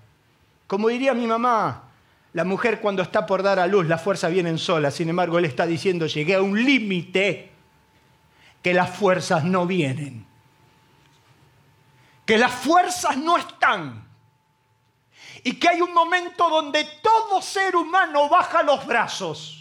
Como 0.68 0.90
diría 0.90 1.14
mi 1.14 1.26
mamá, 1.26 1.90
la 2.34 2.44
mujer 2.44 2.80
cuando 2.80 3.02
está 3.02 3.26
por 3.26 3.42
dar 3.42 3.58
a 3.60 3.66
luz, 3.66 3.88
las 3.88 4.04
fuerzas 4.04 4.32
vienen 4.32 4.60
solas. 4.60 4.94
Sin 4.94 5.10
embargo, 5.10 5.40
él 5.40 5.46
está 5.46 5.66
diciendo, 5.66 6.06
llegué 6.06 6.36
a 6.36 6.42
un 6.42 6.64
límite 6.64 7.52
que 8.62 8.74
las 8.74 8.96
fuerzas 8.96 9.44
no 9.44 9.66
vienen. 9.66 10.28
Que 12.26 12.38
las 12.38 12.52
fuerzas 12.52 13.18
no 13.18 13.38
están. 13.38 14.08
Y 15.44 15.54
que 15.54 15.70
hay 15.70 15.82
un 15.82 15.94
momento 15.94 16.50
donde 16.50 16.86
todo 17.02 17.42
ser 17.42 17.76
humano 17.76 18.30
baja 18.30 18.62
los 18.62 18.86
brazos. 18.86 19.56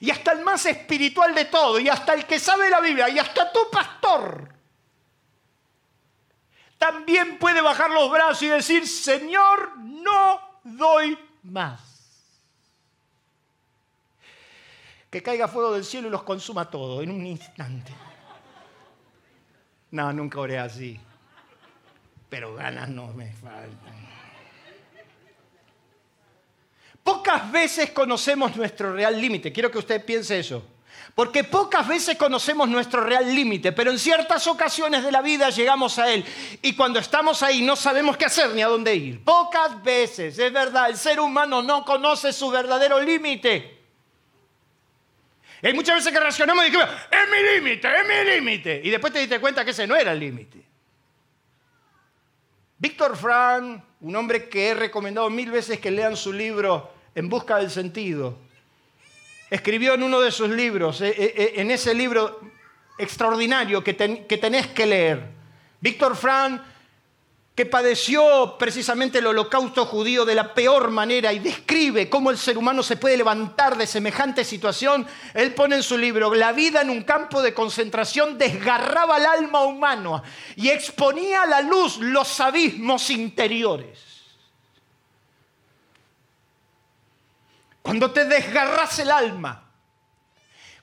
Y 0.00 0.10
hasta 0.10 0.32
el 0.32 0.40
más 0.40 0.66
espiritual 0.66 1.34
de 1.34 1.44
todo, 1.44 1.78
y 1.78 1.88
hasta 1.88 2.14
el 2.14 2.24
que 2.24 2.38
sabe 2.38 2.70
la 2.70 2.80
Biblia, 2.80 3.08
y 3.08 3.18
hasta 3.18 3.52
tu 3.52 3.68
pastor, 3.70 4.57
también 6.78 7.38
puede 7.38 7.60
bajar 7.60 7.90
los 7.90 8.10
brazos 8.10 8.42
y 8.42 8.48
decir, 8.48 8.86
Señor, 8.86 9.76
no 9.78 10.40
doy 10.62 11.18
más. 11.42 11.82
Que 15.10 15.22
caiga 15.22 15.48
fuego 15.48 15.72
del 15.72 15.84
cielo 15.84 16.08
y 16.08 16.10
los 16.10 16.22
consuma 16.22 16.70
todo 16.70 17.02
en 17.02 17.10
un 17.10 17.26
instante. 17.26 17.92
No, 19.90 20.12
nunca 20.12 20.38
oré 20.38 20.58
así. 20.58 21.00
Pero 22.28 22.54
ganas 22.54 22.88
no 22.90 23.08
me 23.08 23.32
faltan. 23.32 24.08
Pocas 27.02 27.50
veces 27.50 27.90
conocemos 27.90 28.54
nuestro 28.54 28.92
real 28.92 29.18
límite. 29.18 29.50
Quiero 29.50 29.70
que 29.70 29.78
usted 29.78 30.04
piense 30.04 30.38
eso. 30.38 30.62
Porque 31.14 31.44
pocas 31.44 31.86
veces 31.86 32.16
conocemos 32.16 32.68
nuestro 32.68 33.02
real 33.02 33.34
límite, 33.34 33.72
pero 33.72 33.90
en 33.90 33.98
ciertas 33.98 34.46
ocasiones 34.46 35.02
de 35.02 35.10
la 35.10 35.20
vida 35.20 35.50
llegamos 35.50 35.98
a 35.98 36.12
él. 36.12 36.24
Y 36.62 36.76
cuando 36.76 36.98
estamos 36.98 37.42
ahí 37.42 37.60
no 37.62 37.74
sabemos 37.74 38.16
qué 38.16 38.26
hacer 38.26 38.50
ni 38.50 38.62
a 38.62 38.68
dónde 38.68 38.94
ir. 38.94 39.24
Pocas 39.24 39.82
veces, 39.82 40.38
es 40.38 40.52
verdad, 40.52 40.88
el 40.90 40.96
ser 40.96 41.18
humano 41.18 41.62
no 41.62 41.84
conoce 41.84 42.32
su 42.32 42.50
verdadero 42.50 43.00
límite. 43.00 43.78
Hay 45.62 45.74
muchas 45.74 45.96
veces 45.96 46.12
que 46.12 46.20
reaccionamos 46.20 46.64
y 46.64 46.70
decimos, 46.70 46.88
es 47.10 47.30
mi 47.30 47.54
límite, 47.54 47.88
es 47.88 48.06
mi 48.06 48.30
límite. 48.30 48.80
Y 48.84 48.90
después 48.90 49.12
te 49.12 49.18
diste 49.18 49.40
cuenta 49.40 49.64
que 49.64 49.72
ese 49.72 49.86
no 49.86 49.96
era 49.96 50.12
el 50.12 50.20
límite. 50.20 50.64
Víctor 52.78 53.16
Frank, 53.16 53.82
un 54.00 54.14
hombre 54.14 54.48
que 54.48 54.68
he 54.68 54.74
recomendado 54.74 55.28
mil 55.30 55.50
veces 55.50 55.80
que 55.80 55.90
lean 55.90 56.16
su 56.16 56.32
libro 56.32 56.92
En 57.14 57.28
Busca 57.28 57.56
del 57.56 57.72
Sentido, 57.72 58.38
escribió 59.50 59.94
en 59.94 60.02
uno 60.02 60.20
de 60.20 60.30
sus 60.30 60.48
libros, 60.50 61.00
eh, 61.00 61.08
eh, 61.08 61.34
eh, 61.36 61.52
en 61.56 61.70
ese 61.70 61.94
libro 61.94 62.40
extraordinario 62.98 63.82
que, 63.82 63.94
tenés 63.94 64.66
que 64.68 64.86
leer. 64.86 65.30
Víctor 65.80 66.16
Frank, 66.16 66.60
que 67.54 67.66
padeció 67.66 68.56
precisamente 68.58 69.18
el 69.18 69.26
holocausto 69.26 69.86
judío 69.86 70.24
de 70.24 70.34
la 70.34 70.54
peor 70.54 70.90
manera 70.90 71.32
y 71.32 71.38
describe 71.38 72.08
cómo 72.08 72.30
el 72.30 72.38
ser 72.38 72.58
humano 72.58 72.82
se 72.82 72.96
puede 72.96 73.16
levantar 73.16 73.76
de 73.76 73.86
semejante 73.86 74.44
situación, 74.44 75.06
él 75.34 75.54
pone 75.54 75.76
en 75.76 75.82
su 75.82 75.96
libro, 75.96 76.34
la 76.34 76.52
vida 76.52 76.82
en 76.82 76.90
un 76.90 77.02
campo 77.02 77.42
de 77.42 77.54
concentración 77.54 78.38
desgarraba 78.38 79.18
el 79.18 79.26
alma 79.26 79.64
humana 79.64 80.22
y 80.54 80.68
exponía 80.68 81.42
a 81.42 81.46
la 81.46 81.60
luz 81.62 81.98
los 81.98 82.40
abismos 82.40 83.10
interiores. 83.10 84.07
Cuando 87.88 88.10
te 88.10 88.26
desgarras 88.26 88.98
el 88.98 89.10
alma, 89.10 89.64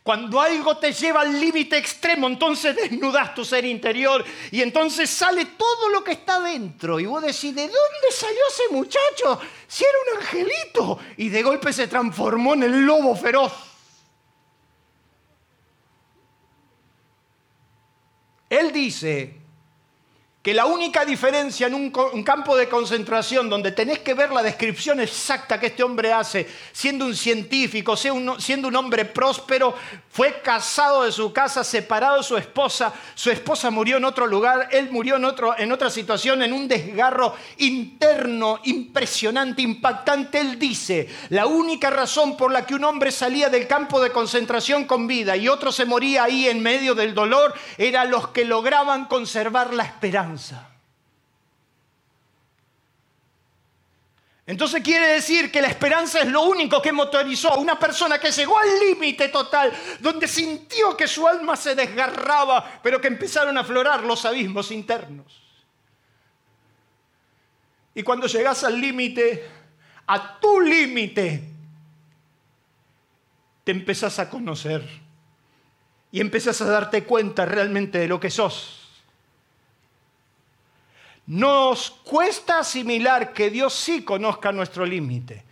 cuando 0.02 0.42
algo 0.42 0.76
te 0.78 0.92
lleva 0.92 1.22
al 1.22 1.40
límite 1.40 1.78
extremo, 1.78 2.26
entonces 2.26 2.76
desnudas 2.76 3.36
tu 3.36 3.46
ser 3.46 3.64
interior 3.64 4.26
y 4.50 4.64
entonces 4.64 5.08
sale 5.08 5.46
todo 5.46 5.90
lo 5.90 6.04
que 6.04 6.14
está 6.14 6.40
dentro. 6.40 7.00
Y 7.00 7.06
vos 7.06 7.22
decís, 7.22 7.54
¿de 7.54 7.62
dónde 7.62 8.12
salió 8.12 8.40
ese 8.50 8.74
muchacho? 8.74 9.40
Si 9.68 9.84
era 9.84 9.94
un 10.02 10.24
angelito. 10.24 11.00
Y 11.18 11.30
de 11.30 11.44
golpe 11.44 11.72
se 11.72 11.88
transformó 11.88 12.56
en 12.56 12.64
el 12.64 12.82
lobo 12.82 13.16
feroz. 13.16 13.54
Él 18.50 18.72
dice 18.72 19.42
que 20.46 20.54
la 20.54 20.68
única 20.68 21.04
diferencia 21.06 21.66
en 21.66 21.74
un, 21.74 21.90
campo 22.24 22.56
de 22.56 22.70
concentración 22.70 23.50
donde 23.50 23.72
tenés 23.72 23.98
que 23.98 24.14
ver 24.14 24.32
la 24.32 24.44
descripción 24.44 25.00
exacta 25.00 25.60
que 25.60 25.66
este 25.66 25.82
hombre 25.82 26.14
hace, 26.14 26.48
siendo 26.72 27.08
un 27.08 27.16
científico, 27.16 27.98
siendo 27.98 28.68
un 28.68 28.76
hombre 28.76 29.06
próspero, 29.06 29.74
fue 30.08 30.42
casado 30.44 31.02
de 31.02 31.12
su 31.12 31.34
casa, 31.34 31.64
separado 31.64 32.18
de 32.18 32.24
su 32.24 32.38
esposa, 32.38 32.94
su 33.16 33.32
esposa 33.32 33.72
murió 33.72 33.98
en 33.98 34.06
otro 34.06 34.28
lugar, 34.28 34.70
él 34.72 34.92
murió 34.92 35.16
en, 35.16 35.26
otro, 35.26 35.58
en 35.58 35.72
otra 35.72 35.90
situación, 35.90 36.44
en 36.44 36.54
un 36.54 36.68
desgarro 36.68 37.34
interno 37.58 38.60
impresionante, 38.66 39.64
impactante. 39.64 40.40
Él 40.40 40.60
dice, 40.60 41.10
la 41.30 41.48
única 41.48 41.90
razón 41.90 42.38
por 42.38 42.52
la 42.52 42.68
que 42.68 42.76
un 42.76 42.84
hombre 42.84 43.12
salía 43.12 43.50
del 43.50 43.66
campo 43.66 44.00
de 44.00 44.12
concentración 44.12 44.86
con 44.86 45.08
vida 45.08 45.36
y 45.36 45.48
otro 45.48 45.72
se 45.72 45.86
moría 45.86 46.26
ahí 46.26 46.48
en 46.48 46.62
medio 46.62 46.94
del 46.94 47.16
dolor, 47.16 47.56
eran 47.80 48.12
los 48.12 48.28
que 48.28 48.46
lograban 48.46 49.06
conservar 49.06 49.74
la 49.74 49.86
esperanza. 49.86 50.35
Entonces 54.48 54.84
quiere 54.84 55.08
decir 55.08 55.52
que 55.52 55.62
la 55.62 55.70
esperanza 55.70 56.20
es 56.20 56.28
lo 56.28 56.44
único 56.44 56.80
que 56.82 56.92
motorizó 56.92 57.52
a 57.52 57.58
una 57.58 57.80
persona 57.80 58.20
que 58.20 58.32
llegó 58.32 58.60
al 58.60 58.80
límite 58.80 59.30
total, 59.30 59.74
donde 60.00 60.28
sintió 60.28 60.96
que 60.96 61.08
su 61.08 61.28
alma 61.28 61.56
se 61.56 61.74
desgarraba, 61.74 62.80
pero 62.84 63.02
que 63.02 63.08
empezaron 63.08 63.58
a 63.58 63.62
aflorar 63.62 64.04
los 64.04 64.24
abismos 64.24 64.70
internos. 64.70 65.42
Y 67.96 68.04
cuando 68.04 68.28
llegas 68.28 68.64
al 68.64 68.80
límite, 68.80 69.50
a 70.06 70.40
tu 70.40 70.60
límite, 70.62 71.44
te 73.64 73.72
empezás 73.72 74.20
a 74.20 74.30
conocer 74.30 74.88
y 76.12 76.22
empezás 76.22 76.62
a 76.62 76.66
darte 76.66 77.04
cuenta 77.04 77.46
realmente 77.46 77.98
de 77.98 78.08
lo 78.08 78.20
que 78.20 78.30
sos. 78.30 78.85
Nos 81.28 81.90
cuesta 81.90 82.60
asimilar 82.60 83.34
que 83.34 83.50
Dios 83.50 83.74
sí 83.74 84.04
conozca 84.04 84.52
nuestro 84.52 84.86
límite 84.86 85.44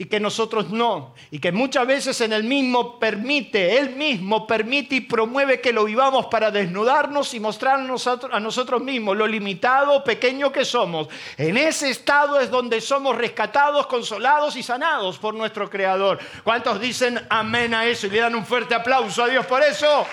y 0.00 0.04
que 0.04 0.20
nosotros 0.20 0.70
no. 0.70 1.12
Y 1.32 1.40
que 1.40 1.50
muchas 1.50 1.86
veces 1.86 2.20
en 2.20 2.32
el 2.32 2.44
mismo 2.44 3.00
permite, 3.00 3.76
Él 3.76 3.96
mismo 3.96 4.46
permite 4.46 4.94
y 4.94 5.00
promueve 5.00 5.60
que 5.60 5.72
lo 5.72 5.84
vivamos 5.84 6.26
para 6.26 6.52
desnudarnos 6.52 7.34
y 7.34 7.40
mostrarnos 7.40 8.06
a 8.06 8.40
nosotros 8.40 8.80
mismos 8.80 9.16
lo 9.16 9.26
limitado, 9.26 10.04
pequeño 10.04 10.52
que 10.52 10.64
somos. 10.64 11.08
En 11.36 11.56
ese 11.56 11.90
estado 11.90 12.38
es 12.38 12.48
donde 12.48 12.80
somos 12.80 13.16
rescatados, 13.16 13.88
consolados 13.88 14.54
y 14.54 14.62
sanados 14.62 15.18
por 15.18 15.34
nuestro 15.34 15.68
Creador. 15.68 16.20
¿Cuántos 16.44 16.80
dicen 16.80 17.20
amén 17.28 17.74
a 17.74 17.84
eso 17.84 18.06
y 18.06 18.10
le 18.10 18.20
dan 18.20 18.36
un 18.36 18.46
fuerte 18.46 18.76
aplauso 18.76 19.24
a 19.24 19.28
Dios 19.28 19.44
por 19.46 19.62
eso? 19.64 20.06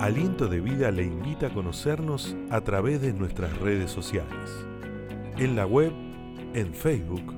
Aliento 0.00 0.46
de 0.46 0.60
Vida 0.60 0.92
le 0.92 1.02
invita 1.02 1.48
a 1.48 1.50
conocernos 1.52 2.36
a 2.50 2.60
través 2.60 3.00
de 3.00 3.12
nuestras 3.12 3.58
redes 3.58 3.90
sociales. 3.90 4.64
En 5.38 5.56
la 5.56 5.66
web, 5.66 5.92
en 6.54 6.72
Facebook, 6.72 7.34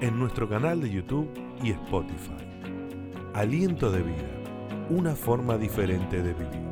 en 0.00 0.18
nuestro 0.18 0.48
canal 0.48 0.80
de 0.80 0.90
YouTube 0.90 1.30
y 1.62 1.70
Spotify. 1.70 2.32
Aliento 3.32 3.92
de 3.92 4.02
Vida, 4.02 4.28
una 4.90 5.14
forma 5.14 5.56
diferente 5.56 6.20
de 6.20 6.34
vivir. 6.34 6.70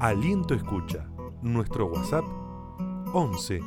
Aliento 0.00 0.54
Escucha, 0.54 1.08
nuestro 1.40 1.86
WhatsApp 1.86 2.24
11 3.14 3.60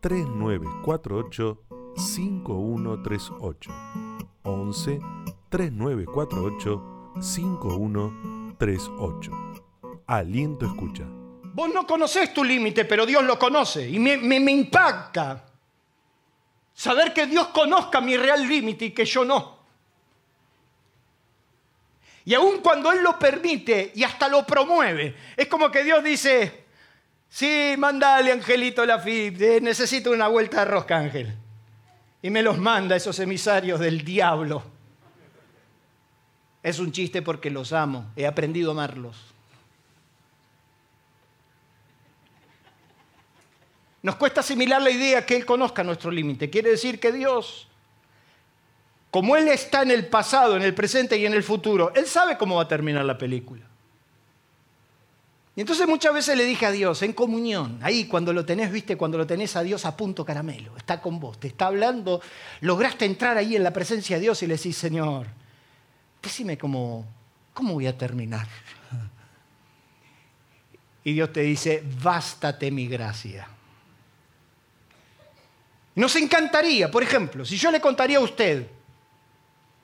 3948 0.00 1.58
5138. 1.96 3.70
11 4.42 5.00
3948 5.48 6.82
5138. 7.18 8.41
Aliento 10.06 10.66
Escucha. 10.66 11.04
Vos 11.54 11.72
no 11.72 11.86
conocés 11.86 12.32
tu 12.32 12.44
límite, 12.44 12.84
pero 12.84 13.04
Dios 13.04 13.22
lo 13.24 13.38
conoce 13.38 13.88
y 13.88 13.98
me 13.98 14.50
impacta 14.50 15.44
Saber 16.74 17.12
que 17.12 17.26
Dios 17.26 17.48
conozca 17.48 18.00
mi 18.00 18.16
real 18.16 18.46
límite 18.46 18.86
y 18.86 18.90
que 18.90 19.04
yo 19.04 19.24
no. 19.24 19.58
Y 22.24 22.34
aun 22.34 22.58
cuando 22.58 22.92
Él 22.92 23.02
lo 23.02 23.18
permite 23.18 23.92
y 23.94 24.04
hasta 24.04 24.28
lo 24.28 24.46
promueve, 24.46 25.14
es 25.36 25.48
como 25.48 25.70
que 25.70 25.84
Dios 25.84 26.02
dice, 26.02 26.64
sí, 27.28 27.74
mandale 27.76 28.32
Angelito 28.32 28.86
la 28.86 28.98
FIP, 28.98 29.40
eh, 29.40 29.60
necesito 29.60 30.10
una 30.12 30.28
vuelta 30.28 30.60
de 30.60 30.64
rosca, 30.66 30.96
Ángel. 30.96 31.36
Y 32.22 32.30
me 32.30 32.42
los 32.42 32.58
manda 32.58 32.96
esos 32.96 33.18
emisarios 33.18 33.80
del 33.80 34.04
diablo. 34.04 34.62
Es 36.62 36.78
un 36.78 36.92
chiste 36.92 37.22
porque 37.22 37.50
los 37.50 37.72
amo, 37.72 38.06
he 38.16 38.26
aprendido 38.26 38.70
a 38.70 38.74
amarlos. 38.74 39.16
Nos 44.02 44.16
cuesta 44.16 44.40
asimilar 44.40 44.82
la 44.82 44.90
idea 44.90 45.24
que 45.24 45.36
Él 45.36 45.46
conozca 45.46 45.84
nuestro 45.84 46.10
límite. 46.10 46.50
Quiere 46.50 46.70
decir 46.70 46.98
que 46.98 47.12
Dios, 47.12 47.68
como 49.10 49.36
Él 49.36 49.48
está 49.48 49.82
en 49.82 49.92
el 49.92 50.06
pasado, 50.06 50.56
en 50.56 50.62
el 50.62 50.74
presente 50.74 51.16
y 51.16 51.26
en 51.26 51.34
el 51.34 51.42
futuro, 51.42 51.92
Él 51.94 52.06
sabe 52.06 52.36
cómo 52.36 52.56
va 52.56 52.62
a 52.62 52.68
terminar 52.68 53.04
la 53.04 53.16
película. 53.16 53.62
Y 55.54 55.60
entonces 55.60 55.86
muchas 55.86 56.14
veces 56.14 56.36
le 56.36 56.44
dije 56.44 56.64
a 56.64 56.70
Dios, 56.70 57.02
en 57.02 57.12
comunión, 57.12 57.78
ahí 57.82 58.06
cuando 58.06 58.32
lo 58.32 58.44
tenés, 58.44 58.72
viste, 58.72 58.96
cuando 58.96 59.18
lo 59.18 59.26
tenés 59.26 59.54
a 59.54 59.62
Dios 59.62 59.84
a 59.84 59.96
punto 59.96 60.24
caramelo, 60.24 60.74
está 60.78 61.00
con 61.00 61.20
vos, 61.20 61.38
te 61.38 61.48
está 61.48 61.66
hablando, 61.66 62.22
lograste 62.62 63.04
entrar 63.04 63.36
ahí 63.36 63.54
en 63.54 63.62
la 63.62 63.72
presencia 63.72 64.16
de 64.16 64.22
Dios 64.22 64.42
y 64.42 64.46
le 64.46 64.56
decís, 64.56 64.78
Señor, 64.78 65.26
decime 66.22 66.56
cómo, 66.56 67.04
cómo 67.52 67.74
voy 67.74 67.86
a 67.86 67.98
terminar. 67.98 68.46
Y 71.04 71.14
Dios 71.14 71.32
te 71.32 71.40
dice, 71.40 71.82
bástate 72.00 72.70
mi 72.70 72.86
gracia. 72.86 73.48
Nos 75.94 76.16
encantaría, 76.16 76.90
por 76.90 77.02
ejemplo, 77.02 77.44
si 77.44 77.56
yo 77.56 77.70
le 77.70 77.80
contaría 77.80 78.18
a 78.18 78.22
usted 78.22 78.66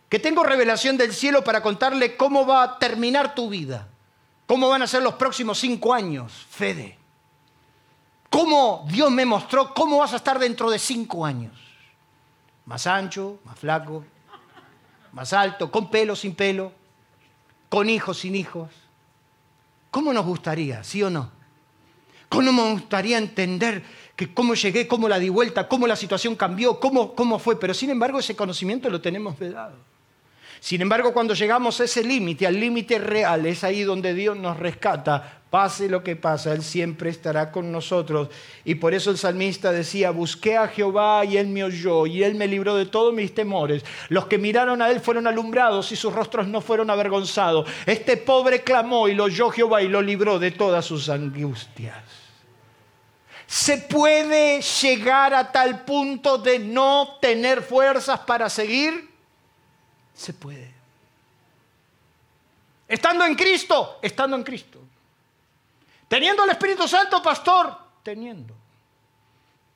que 0.08 0.18
tengo 0.18 0.42
revelación 0.42 0.96
del 0.96 1.12
cielo 1.12 1.44
para 1.44 1.62
contarle 1.62 2.16
cómo 2.16 2.46
va 2.46 2.62
a 2.62 2.78
terminar 2.78 3.34
tu 3.34 3.50
vida, 3.50 3.88
cómo 4.46 4.68
van 4.68 4.82
a 4.82 4.86
ser 4.86 5.02
los 5.02 5.14
próximos 5.14 5.58
cinco 5.58 5.92
años, 5.92 6.46
Fede. 6.48 6.96
Cómo 8.30 8.86
Dios 8.88 9.10
me 9.10 9.26
mostró 9.26 9.74
cómo 9.74 9.98
vas 9.98 10.12
a 10.12 10.16
estar 10.16 10.38
dentro 10.38 10.70
de 10.70 10.78
cinco 10.78 11.26
años. 11.26 11.52
Más 12.64 12.86
ancho, 12.86 13.40
más 13.44 13.58
flaco, 13.58 14.04
más 15.18 15.32
alto, 15.32 15.68
con 15.72 15.90
pelo, 15.90 16.14
sin 16.14 16.32
pelo, 16.32 16.70
con 17.68 17.90
hijos, 17.90 18.18
sin 18.18 18.36
hijos. 18.36 18.70
¿Cómo 19.90 20.12
nos 20.12 20.24
gustaría, 20.24 20.84
sí 20.84 21.02
o 21.02 21.10
no? 21.10 21.32
¿Cómo 22.28 22.52
nos 22.52 22.72
gustaría 22.74 23.18
entender 23.18 23.82
que 24.14 24.32
cómo 24.32 24.54
llegué, 24.54 24.86
cómo 24.86 25.08
la 25.08 25.18
di 25.18 25.28
vuelta, 25.28 25.66
cómo 25.66 25.88
la 25.88 25.96
situación 25.96 26.36
cambió, 26.36 26.78
cómo, 26.78 27.16
cómo 27.16 27.40
fue. 27.40 27.58
Pero 27.58 27.74
sin 27.74 27.90
embargo 27.90 28.20
ese 28.20 28.36
conocimiento 28.36 28.88
lo 28.90 29.00
tenemos 29.00 29.36
vedado. 29.36 29.74
Sin 30.60 30.82
embargo, 30.82 31.12
cuando 31.12 31.34
llegamos 31.34 31.80
a 31.80 31.84
ese 31.84 32.02
límite, 32.02 32.46
al 32.46 32.58
límite 32.58 32.98
real, 32.98 33.46
es 33.46 33.64
ahí 33.64 33.84
donde 33.84 34.14
Dios 34.14 34.36
nos 34.36 34.56
rescata. 34.58 35.40
Pase 35.50 35.88
lo 35.88 36.04
que 36.04 36.14
pasa, 36.14 36.52
Él 36.52 36.62
siempre 36.62 37.08
estará 37.08 37.50
con 37.50 37.72
nosotros. 37.72 38.28
Y 38.64 38.74
por 38.74 38.92
eso 38.92 39.10
el 39.10 39.16
salmista 39.16 39.72
decía, 39.72 40.10
busqué 40.10 40.58
a 40.58 40.68
Jehová 40.68 41.24
y 41.24 41.38
Él 41.38 41.46
me 41.46 41.64
oyó 41.64 42.06
y 42.06 42.22
Él 42.22 42.34
me 42.34 42.46
libró 42.46 42.76
de 42.76 42.84
todos 42.84 43.14
mis 43.14 43.34
temores. 43.34 43.82
Los 44.10 44.26
que 44.26 44.36
miraron 44.36 44.82
a 44.82 44.90
Él 44.90 45.00
fueron 45.00 45.26
alumbrados 45.26 45.90
y 45.90 45.96
sus 45.96 46.12
rostros 46.12 46.48
no 46.48 46.60
fueron 46.60 46.90
avergonzados. 46.90 47.66
Este 47.86 48.18
pobre 48.18 48.62
clamó 48.62 49.08
y 49.08 49.14
lo 49.14 49.24
oyó 49.24 49.48
Jehová 49.48 49.80
y 49.80 49.88
lo 49.88 50.02
libró 50.02 50.38
de 50.38 50.50
todas 50.50 50.84
sus 50.84 51.08
angustias. 51.08 51.96
¿Se 53.46 53.78
puede 53.78 54.60
llegar 54.60 55.32
a 55.32 55.50
tal 55.50 55.86
punto 55.86 56.36
de 56.36 56.58
no 56.58 57.16
tener 57.22 57.62
fuerzas 57.62 58.20
para 58.20 58.50
seguir? 58.50 59.07
Se 60.18 60.32
puede. 60.32 60.68
Estando 62.88 63.24
en 63.24 63.36
Cristo, 63.36 64.00
estando 64.02 64.36
en 64.36 64.42
Cristo. 64.42 64.80
Teniendo 66.08 66.42
el 66.42 66.50
Espíritu 66.50 66.88
Santo, 66.88 67.22
pastor, 67.22 67.72
teniendo. 68.02 68.52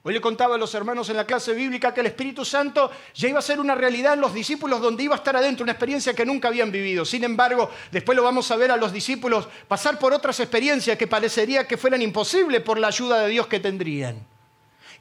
Hoy 0.02 0.14
le 0.14 0.20
contaba 0.20 0.56
a 0.56 0.58
los 0.58 0.74
hermanos 0.74 1.08
en 1.10 1.16
la 1.16 1.24
clase 1.24 1.54
bíblica 1.54 1.94
que 1.94 2.00
el 2.00 2.06
Espíritu 2.06 2.44
Santo 2.44 2.90
ya 3.14 3.28
iba 3.28 3.38
a 3.38 3.42
ser 3.42 3.60
una 3.60 3.76
realidad 3.76 4.14
en 4.14 4.20
los 4.20 4.34
discípulos 4.34 4.80
donde 4.80 5.04
iba 5.04 5.14
a 5.14 5.18
estar 5.18 5.36
adentro, 5.36 5.62
una 5.62 5.72
experiencia 5.72 6.12
que 6.12 6.26
nunca 6.26 6.48
habían 6.48 6.72
vivido. 6.72 7.04
Sin 7.04 7.22
embargo, 7.22 7.70
después 7.92 8.16
lo 8.16 8.24
vamos 8.24 8.50
a 8.50 8.56
ver 8.56 8.72
a 8.72 8.76
los 8.76 8.92
discípulos 8.92 9.46
pasar 9.68 10.00
por 10.00 10.12
otras 10.12 10.40
experiencias 10.40 10.98
que 10.98 11.06
parecería 11.06 11.68
que 11.68 11.76
fueran 11.76 12.02
imposibles 12.02 12.62
por 12.62 12.80
la 12.80 12.88
ayuda 12.88 13.20
de 13.20 13.28
Dios 13.28 13.46
que 13.46 13.60
tendrían. 13.60 14.31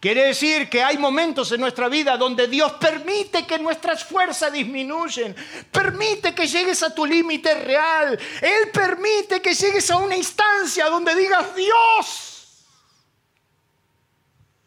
Quiere 0.01 0.23
decir 0.23 0.67
que 0.67 0.81
hay 0.81 0.97
momentos 0.97 1.51
en 1.51 1.61
nuestra 1.61 1.87
vida 1.87 2.17
donde 2.17 2.47
Dios 2.47 2.71
permite 2.73 3.45
que 3.45 3.59
nuestras 3.59 4.03
fuerzas 4.03 4.51
disminuyen, 4.51 5.35
permite 5.71 6.33
que 6.33 6.47
llegues 6.47 6.81
a 6.81 6.91
tu 6.93 7.05
límite 7.05 7.53
real, 7.53 8.19
Él 8.41 8.71
permite 8.73 9.39
que 9.43 9.53
llegues 9.53 9.91
a 9.91 9.97
una 9.97 10.17
instancia 10.17 10.89
donde 10.89 11.13
digas, 11.13 11.55
Dios, 11.55 12.65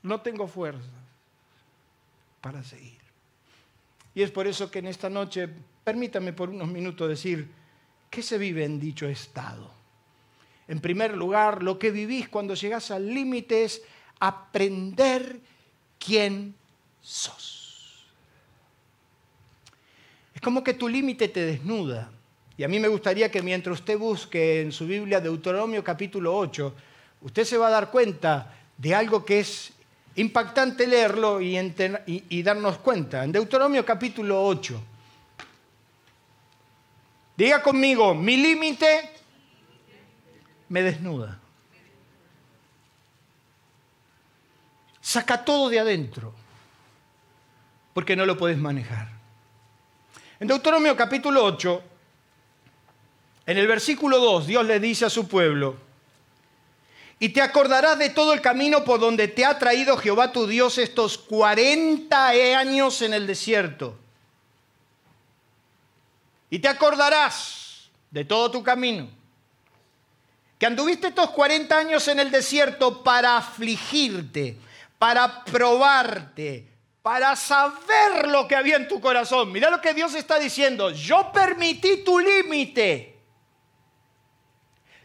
no 0.02 0.20
tengo 0.20 0.46
fuerza 0.46 0.86
para 2.40 2.62
seguir. 2.62 3.02
Y 4.14 4.22
es 4.22 4.30
por 4.30 4.46
eso 4.46 4.70
que 4.70 4.78
en 4.78 4.86
esta 4.86 5.10
noche, 5.10 5.48
permítame 5.82 6.32
por 6.32 6.50
unos 6.50 6.68
minutos 6.68 7.08
decir, 7.08 7.50
¿qué 8.08 8.22
se 8.22 8.38
vive 8.38 8.64
en 8.64 8.78
dicho 8.78 9.08
estado? 9.08 9.68
En 10.68 10.78
primer 10.78 11.16
lugar, 11.16 11.64
lo 11.64 11.76
que 11.76 11.90
vivís 11.90 12.28
cuando 12.28 12.54
llegás 12.54 12.92
al 12.92 13.12
límite 13.12 13.64
es 13.64 13.82
aprender 14.26 15.38
quién 15.98 16.54
sos. 17.02 18.06
Es 20.34 20.40
como 20.40 20.64
que 20.64 20.74
tu 20.74 20.88
límite 20.88 21.28
te 21.28 21.44
desnuda. 21.44 22.10
Y 22.56 22.64
a 22.64 22.68
mí 22.68 22.78
me 22.78 22.88
gustaría 22.88 23.30
que 23.30 23.42
mientras 23.42 23.80
usted 23.80 23.98
busque 23.98 24.62
en 24.62 24.72
su 24.72 24.86
Biblia 24.86 25.20
Deuteronomio 25.20 25.82
capítulo 25.82 26.36
8, 26.36 26.74
usted 27.22 27.44
se 27.44 27.58
va 27.58 27.66
a 27.66 27.70
dar 27.70 27.90
cuenta 27.90 28.54
de 28.78 28.94
algo 28.94 29.24
que 29.24 29.40
es 29.40 29.72
impactante 30.16 30.86
leerlo 30.86 31.40
y, 31.40 32.42
darnos 32.42 32.78
cuenta. 32.78 33.24
En 33.24 33.32
Deuteronomio 33.32 33.84
capítulo 33.84 34.42
8. 34.46 34.82
Diga 37.36 37.62
conmigo, 37.62 38.14
mi 38.14 38.36
límite 38.36 39.10
me 40.68 40.82
desnuda. 40.82 41.40
Saca 45.04 45.44
todo 45.44 45.68
de 45.68 45.78
adentro, 45.78 46.32
porque 47.92 48.16
no 48.16 48.24
lo 48.24 48.38
puedes 48.38 48.56
manejar. 48.56 49.10
En 50.40 50.48
Deuteronomio 50.48 50.96
capítulo 50.96 51.44
8, 51.44 51.82
en 53.44 53.58
el 53.58 53.66
versículo 53.66 54.18
2, 54.18 54.46
Dios 54.46 54.64
le 54.64 54.80
dice 54.80 55.04
a 55.04 55.10
su 55.10 55.28
pueblo, 55.28 55.76
y 57.18 57.28
te 57.28 57.42
acordarás 57.42 57.98
de 57.98 58.08
todo 58.08 58.32
el 58.32 58.40
camino 58.40 58.82
por 58.82 58.98
donde 58.98 59.28
te 59.28 59.44
ha 59.44 59.58
traído 59.58 59.98
Jehová 59.98 60.32
tu 60.32 60.46
Dios 60.46 60.78
estos 60.78 61.18
40 61.18 62.28
años 62.28 63.02
en 63.02 63.12
el 63.12 63.26
desierto. 63.26 63.98
Y 66.48 66.60
te 66.60 66.68
acordarás 66.68 67.90
de 68.10 68.24
todo 68.24 68.50
tu 68.50 68.62
camino. 68.62 69.10
Que 70.58 70.64
anduviste 70.64 71.08
estos 71.08 71.28
40 71.28 71.76
años 71.76 72.08
en 72.08 72.20
el 72.20 72.30
desierto 72.30 73.04
para 73.04 73.36
afligirte, 73.36 74.56
para 75.04 75.44
probarte, 75.44 76.66
para 77.02 77.36
saber 77.36 78.26
lo 78.26 78.48
que 78.48 78.56
había 78.56 78.76
en 78.76 78.88
tu 78.88 79.02
corazón. 79.02 79.52
Mira 79.52 79.68
lo 79.68 79.78
que 79.78 79.92
Dios 79.92 80.14
está 80.14 80.38
diciendo. 80.38 80.92
Yo 80.92 81.30
permití 81.30 82.02
tu 82.02 82.18
límite. 82.18 83.20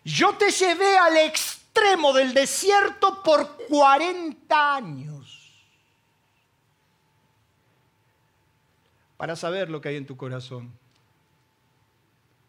Yo 0.06 0.36
te 0.36 0.52
llevé 0.52 0.98
al 0.98 1.18
extremo 1.18 2.14
del 2.14 2.34
desierto 2.34 3.22
por 3.22 3.58
40 3.68 4.76
años. 4.76 5.68
Para 9.18 9.36
saber 9.36 9.70
lo 9.70 9.82
que 9.82 9.90
hay 9.90 9.98
en 9.98 10.06
tu 10.06 10.16
corazón. 10.16 10.80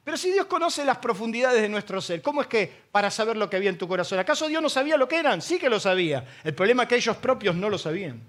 Pero 0.05 0.17
si 0.17 0.33
Dios 0.33 0.47
conoce 0.47 0.85
las 0.85 0.99
profundidades 0.99 1.61
de 1.61 1.69
nuestro 1.69 2.01
ser, 2.01 2.23
¿cómo 2.23 2.41
es 2.41 2.47
que 2.47 2.73
para 2.91 3.11
saber 3.11 3.37
lo 3.37 3.51
que 3.51 3.57
había 3.57 3.71
en 3.71 3.79
tu 3.79 3.87
corazón? 3.87 4.19
¿Acaso 4.19 4.49
Dios 4.49 4.63
no 4.63 4.71
sabía 4.71 4.97
lo 4.97 5.07
que 5.07 5.19
eran? 5.19 5.43
Sí 5.43 5.59
que 5.59 5.69
lo 5.69 5.79
sabía. 5.79 6.25
El 6.43 6.55
problema 6.55 6.85
es 6.85 6.89
que 6.89 6.97
ellos 6.97 7.17
propios 7.19 7.55
no 7.55 7.69
lo 7.69 7.79
sabían. 7.79 8.21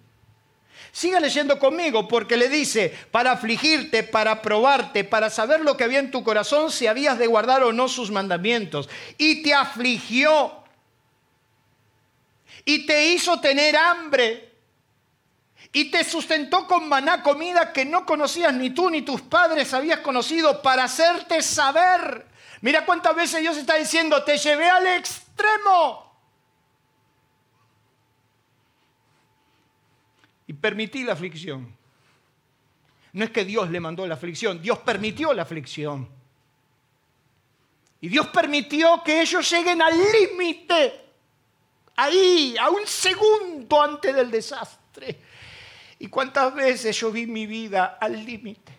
Siga 0.91 1.21
leyendo 1.21 1.57
conmigo 1.57 2.07
porque 2.07 2.35
le 2.35 2.49
dice, 2.49 2.93
para 3.11 3.31
afligirte, 3.31 4.03
para 4.03 4.41
probarte, 4.41 5.05
para 5.05 5.29
saber 5.29 5.61
lo 5.61 5.77
que 5.77 5.85
había 5.85 5.99
en 5.99 6.11
tu 6.11 6.23
corazón, 6.23 6.69
si 6.69 6.87
habías 6.87 7.17
de 7.17 7.27
guardar 7.27 7.63
o 7.63 7.71
no 7.71 7.87
sus 7.87 8.11
mandamientos. 8.11 8.89
Y 9.17 9.41
te 9.41 9.53
afligió. 9.53 10.51
Y 12.65 12.85
te 12.85 13.13
hizo 13.13 13.39
tener 13.39 13.77
hambre. 13.77 14.50
Y 15.73 15.89
te 15.89 16.03
sustentó 16.03 16.67
con 16.67 16.89
maná 16.89 17.23
comida 17.23 17.71
que 17.71 17.85
no 17.85 18.05
conocías 18.05 18.53
ni 18.53 18.71
tú 18.71 18.89
ni 18.89 19.03
tus 19.03 19.21
padres 19.21 19.73
habías 19.73 19.99
conocido 19.99 20.61
para 20.61 20.83
hacerte 20.85 21.41
saber. 21.41 22.27
Mira 22.61 22.85
cuántas 22.85 23.15
veces 23.15 23.41
Dios 23.41 23.57
está 23.57 23.75
diciendo, 23.75 24.23
te 24.23 24.37
llevé 24.37 24.69
al 24.69 24.87
extremo. 24.87 26.11
y 30.51 30.53
permití 30.53 31.05
la 31.05 31.13
aflicción. 31.13 31.73
No 33.13 33.23
es 33.23 33.31
que 33.31 33.45
Dios 33.45 33.69
le 33.69 33.79
mandó 33.79 34.05
la 34.05 34.15
aflicción, 34.15 34.61
Dios 34.61 34.79
permitió 34.79 35.33
la 35.33 35.43
aflicción. 35.43 36.09
Y 38.01 38.09
Dios 38.09 38.27
permitió 38.27 39.01
que 39.01 39.21
ellos 39.21 39.49
lleguen 39.49 39.81
al 39.81 39.93
límite, 39.97 41.05
ahí, 41.95 42.57
a 42.59 42.69
un 42.69 42.85
segundo 42.85 43.81
antes 43.81 44.13
del 44.13 44.29
desastre. 44.29 45.21
Y 46.01 46.07
cuántas 46.07 46.55
veces 46.55 46.99
yo 46.99 47.11
vi 47.11 47.27
mi 47.27 47.45
vida 47.45 47.99
al 48.01 48.25
límite. 48.25 48.71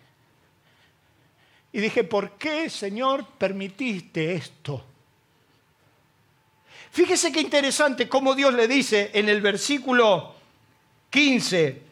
Y 1.71 1.79
dije, 1.79 2.03
¿por 2.03 2.31
qué, 2.31 2.69
Señor, 2.69 3.25
permitiste 3.37 4.33
esto? 4.33 4.83
Fíjese 6.91 7.31
qué 7.31 7.39
interesante 7.39 8.09
cómo 8.09 8.35
Dios 8.35 8.53
le 8.53 8.67
dice 8.67 9.11
en 9.13 9.29
el 9.29 9.39
versículo 9.39 10.35
15. 11.11 11.82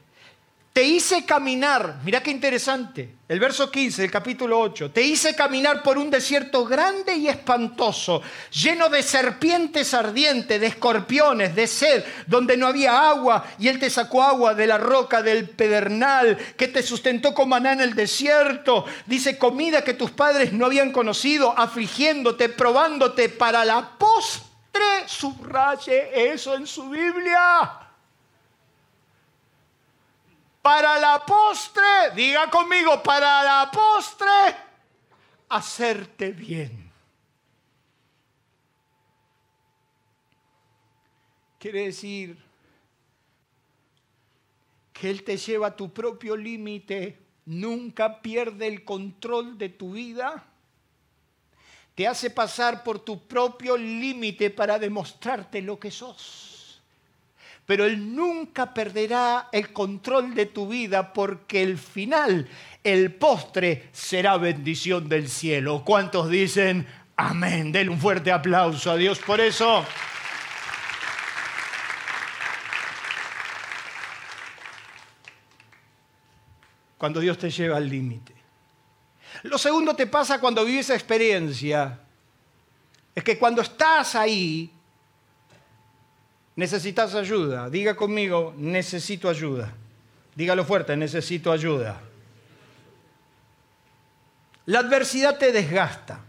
Te 0.73 0.83
hice 0.83 1.25
caminar, 1.25 1.99
mira 2.05 2.23
qué 2.23 2.31
interesante, 2.31 3.15
el 3.27 3.41
verso 3.41 3.69
15 3.69 4.03
del 4.03 4.09
capítulo 4.09 4.57
8, 4.57 4.91
te 4.91 5.01
hice 5.01 5.35
caminar 5.35 5.83
por 5.83 5.97
un 5.97 6.09
desierto 6.09 6.63
grande 6.63 7.13
y 7.13 7.27
espantoso, 7.27 8.21
lleno 8.53 8.87
de 8.87 9.03
serpientes 9.03 9.93
ardientes, 9.93 10.61
de 10.61 10.67
escorpiones, 10.67 11.53
de 11.53 11.67
sed, 11.67 12.05
donde 12.25 12.55
no 12.55 12.67
había 12.67 13.09
agua, 13.09 13.47
y 13.59 13.67
Él 13.67 13.79
te 13.79 13.89
sacó 13.89 14.23
agua 14.23 14.53
de 14.53 14.65
la 14.65 14.77
roca 14.77 15.21
del 15.21 15.49
pedernal, 15.49 16.37
que 16.55 16.69
te 16.69 16.81
sustentó 16.81 17.33
con 17.33 17.49
maná 17.49 17.73
en 17.73 17.81
el 17.81 17.93
desierto. 17.93 18.85
Dice, 19.05 19.37
comida 19.37 19.83
que 19.83 19.93
tus 19.93 20.11
padres 20.11 20.53
no 20.53 20.67
habían 20.67 20.93
conocido, 20.93 21.53
afligiéndote, 21.57 22.47
probándote 22.47 23.27
para 23.27 23.65
la 23.65 23.97
postre, 23.97 25.05
subraye 25.05 26.31
eso 26.31 26.55
en 26.55 26.65
su 26.65 26.89
Biblia 26.89 27.80
para 30.61 30.99
la 30.99 31.25
postre, 31.25 32.11
diga 32.15 32.49
conmigo, 32.49 33.01
para 33.01 33.43
la 33.43 33.71
postre, 33.71 34.55
hacerte 35.49 36.31
bien. 36.31 36.91
Quiere 41.57 41.85
decir 41.85 42.37
que 44.93 45.09
Él 45.09 45.23
te 45.23 45.37
lleva 45.37 45.67
a 45.67 45.75
tu 45.75 45.91
propio 45.91 46.35
límite, 46.35 47.19
nunca 47.45 48.21
pierde 48.21 48.67
el 48.67 48.83
control 48.83 49.57
de 49.57 49.69
tu 49.69 49.93
vida, 49.93 50.45
te 51.95 52.07
hace 52.07 52.29
pasar 52.29 52.83
por 52.83 52.99
tu 52.99 53.27
propio 53.27 53.77
límite 53.77 54.49
para 54.49 54.79
demostrarte 54.79 55.61
lo 55.61 55.79
que 55.79 55.91
sos 55.91 56.50
pero 57.65 57.85
Él 57.85 58.15
nunca 58.15 58.73
perderá 58.73 59.49
el 59.51 59.71
control 59.71 60.33
de 60.35 60.47
tu 60.47 60.67
vida 60.67 61.13
porque 61.13 61.63
el 61.63 61.77
final, 61.77 62.47
el 62.83 63.13
postre, 63.13 63.89
será 63.91 64.37
bendición 64.37 65.07
del 65.07 65.29
cielo. 65.29 65.83
¿Cuántos 65.85 66.29
dicen 66.29 66.87
amén? 67.15 67.71
Denle 67.71 67.91
un 67.91 67.99
fuerte 67.99 68.31
aplauso 68.31 68.91
a 68.91 68.95
Dios 68.95 69.19
por 69.19 69.39
eso. 69.39 69.85
Cuando 76.97 77.19
Dios 77.19 77.37
te 77.37 77.49
lleva 77.49 77.77
al 77.77 77.89
límite. 77.89 78.33
Lo 79.43 79.57
segundo 79.57 79.95
te 79.95 80.07
pasa 80.07 80.39
cuando 80.39 80.63
vives 80.65 80.85
esa 80.85 80.95
experiencia. 80.95 81.99
Es 83.15 83.23
que 83.23 83.37
cuando 83.37 83.61
estás 83.61 84.15
ahí, 84.15 84.71
necesitas 86.55 87.15
ayuda. 87.15 87.69
Diga 87.69 87.95
conmigo, 87.95 88.53
necesito 88.57 89.29
ayuda. 89.29 89.73
Dígalo 90.35 90.65
fuerte, 90.65 90.95
necesito 90.95 91.51
ayuda. 91.51 92.01
La 94.65 94.79
adversidad 94.79 95.37
te 95.37 95.51
desgasta. 95.51 96.19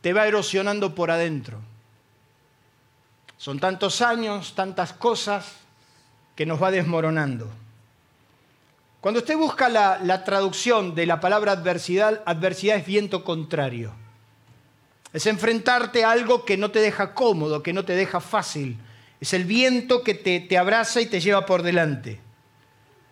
Te 0.00 0.12
va 0.12 0.26
erosionando 0.26 0.94
por 0.94 1.10
adentro. 1.10 1.60
Son 3.36 3.58
tantos 3.58 4.02
años, 4.02 4.54
tantas 4.54 4.92
cosas 4.92 5.56
que 6.34 6.46
nos 6.46 6.62
va 6.62 6.70
desmoronando. 6.70 7.48
Cuando 9.00 9.20
usted 9.20 9.36
busca 9.36 9.68
la, 9.68 9.98
la 10.02 10.24
traducción 10.24 10.94
de 10.94 11.06
la 11.06 11.20
palabra 11.20 11.52
adversidad, 11.52 12.22
adversidad 12.26 12.76
es 12.76 12.86
viento 12.86 13.22
contrario. 13.22 13.92
Es 15.12 15.26
enfrentarte 15.26 16.04
a 16.04 16.10
algo 16.10 16.44
que 16.44 16.56
no 16.56 16.70
te 16.70 16.80
deja 16.80 17.14
cómodo, 17.14 17.62
que 17.62 17.72
no 17.72 17.84
te 17.84 17.94
deja 17.94 18.20
fácil. 18.20 18.78
Es 19.20 19.32
el 19.32 19.44
viento 19.44 20.02
que 20.02 20.14
te, 20.14 20.40
te 20.40 20.58
abraza 20.58 21.00
y 21.00 21.06
te 21.06 21.20
lleva 21.20 21.46
por 21.46 21.62
delante. 21.62 22.20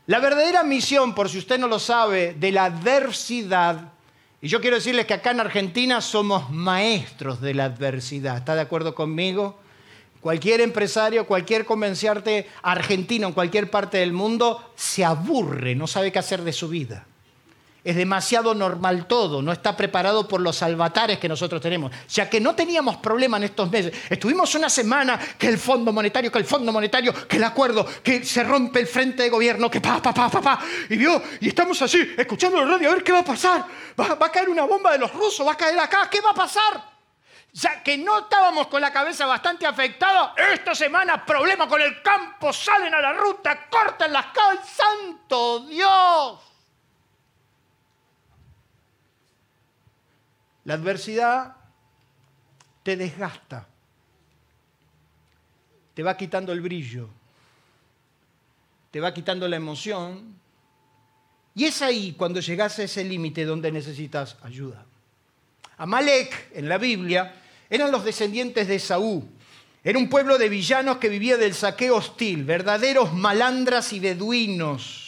La 0.07 0.21
verdadera 0.21 0.63
misión, 0.63 1.15
por 1.15 1.29
si 1.29 1.39
usted 1.39 1.59
no 1.59 1.69
lo 1.69 1.79
sabe, 1.79 2.35
de 2.39 2.53
la 2.53 2.67
adversidad, 2.67 3.93
y 4.41 4.49
yo 4.49 4.61
quiero 4.61 4.77
decirles 4.77 5.07
que 5.07 5.15
acá 5.15 5.33
en 5.33 5.41
Argentina 5.41 6.01
somos 6.01 6.51
maestros 6.51 7.41
de 7.41 7.55
la 7.55 7.65
adversidad. 7.65 8.37
¿Está 8.37 8.55
de 8.55 8.61
acuerdo 8.61 8.95
conmigo? 8.95 9.59
Cualquier 10.21 10.61
empresario, 10.61 11.27
cualquier 11.27 11.65
convenciarte 11.65 12.49
argentino 12.63 13.29
en 13.29 13.33
cualquier 13.33 13.71
parte 13.71 13.99
del 13.99 14.13
mundo 14.13 14.73
se 14.77 15.05
aburre, 15.05 15.75
no 15.75 15.87
sabe 15.87 16.13
qué 16.13 16.19
hacer 16.19 16.43
de 16.43 16.53
su 16.53 16.69
vida 16.69 17.07
es 17.87 17.95
demasiado 17.95 18.53
normal 18.53 19.07
todo, 19.07 19.41
no 19.41 19.53
está 19.53 19.77
preparado 19.77 20.27
por 20.27 20.41
los 20.41 20.57
salvatares 20.57 21.21
que 21.21 21.29
nosotros 21.29 21.63
tenemos. 21.63 21.93
Ya 22.09 22.29
que 22.29 22.41
no 22.41 22.53
teníamos 22.57 22.97
problema 22.97 23.37
en 23.37 23.45
estos 23.45 23.71
meses. 23.71 23.93
Estuvimos 24.11 24.53
una 24.57 24.69
semana 24.69 25.17
que 25.39 25.47
el 25.47 25.57
Fondo 25.57 25.93
Monetario, 25.93 26.33
que 26.33 26.39
el 26.39 26.45
Fondo 26.45 26.73
Monetario, 26.73 27.15
que 27.29 27.37
el 27.37 27.45
acuerdo, 27.45 27.87
que 28.03 28.25
se 28.25 28.43
rompe 28.43 28.81
el 28.81 28.89
frente 28.89 29.23
de 29.23 29.31
gobierno, 29.31 29.71
que 29.71 29.81
pa, 29.81 30.03
pa, 30.03 30.13
pa, 30.13 30.29
pa, 30.29 30.41
pa. 30.41 30.59
Y 30.91 30.97
vio, 30.97 31.23
y 31.41 31.47
estamos 31.47 31.81
así, 31.81 32.13
escuchando 32.17 32.59
la 32.59 32.73
radio, 32.73 32.91
a 32.91 32.95
ver 32.95 33.05
qué 33.05 33.13
va 33.13 33.21
a 33.21 33.25
pasar. 33.25 33.65
Va, 33.99 34.19
a 34.21 34.33
caer 34.33 34.49
una 34.49 34.65
bomba 34.65 34.91
de 34.91 34.99
los 34.99 35.13
rusos, 35.13 35.47
va 35.47 35.53
a 35.53 35.57
caer 35.57 35.79
acá, 35.79 36.09
¿qué 36.11 36.21
va 36.21 36.31
a 36.31 36.35
pasar? 36.35 36.97
ya 37.53 37.83
que 37.83 37.97
no 37.97 38.19
estábamos 38.19 38.67
con 38.67 38.83
la 38.83 38.93
cabeza 38.93 39.25
bastante 39.25 39.65
afectada, 39.65 40.35
esta 40.53 40.75
semana 40.75 41.25
problema 41.25 41.67
con 41.67 41.81
el 41.81 42.03
campo, 42.03 42.53
salen 42.53 42.93
a 42.93 43.01
la 43.01 43.15
ruta, 43.15 43.67
cortan 43.71 44.13
las 44.13 44.27
calles, 44.27 44.67
santo 44.67 45.61
Dios. 45.61 46.26
La 50.67 50.75
adversidad 50.75 51.55
te 52.83 52.97
desgasta, 52.97 53.69
te 55.95 56.03
va 56.03 56.17
quitando 56.17 56.53
el 56.53 56.61
brillo, 56.61 57.09
te 58.91 59.01
va 59.01 59.15
quitando 59.15 59.47
la 59.47 59.57
emoción. 59.57 60.35
Y 61.55 61.65
es 61.65 61.83
ahí 61.83 62.15
cuando 62.19 62.41
llegas 62.41 62.81
a 62.81 62.83
ese 62.83 63.05
límite 63.05 63.45
donde 63.45 63.71
necesitas 63.71 64.37
ayuda. 64.43 64.85
Amalek, 65.79 66.51
en 66.53 66.69
la 66.69 66.79
Biblia, 66.79 67.33
eran 67.71 67.93
los 67.93 68.05
descendientes 68.05 68.67
de 68.67 68.81
Saúl. 68.81 69.23
Era 69.85 69.99
un 70.01 70.09
pueblo 70.09 70.37
de 70.37 70.49
villanos 70.49 70.97
que 70.97 71.09
vivía 71.09 71.37
del 71.37 71.55
saqueo 71.55 71.97
hostil, 71.97 72.43
verdaderos 72.45 73.13
malandras 73.13 73.93
y 73.93 74.01
beduinos 74.01 75.06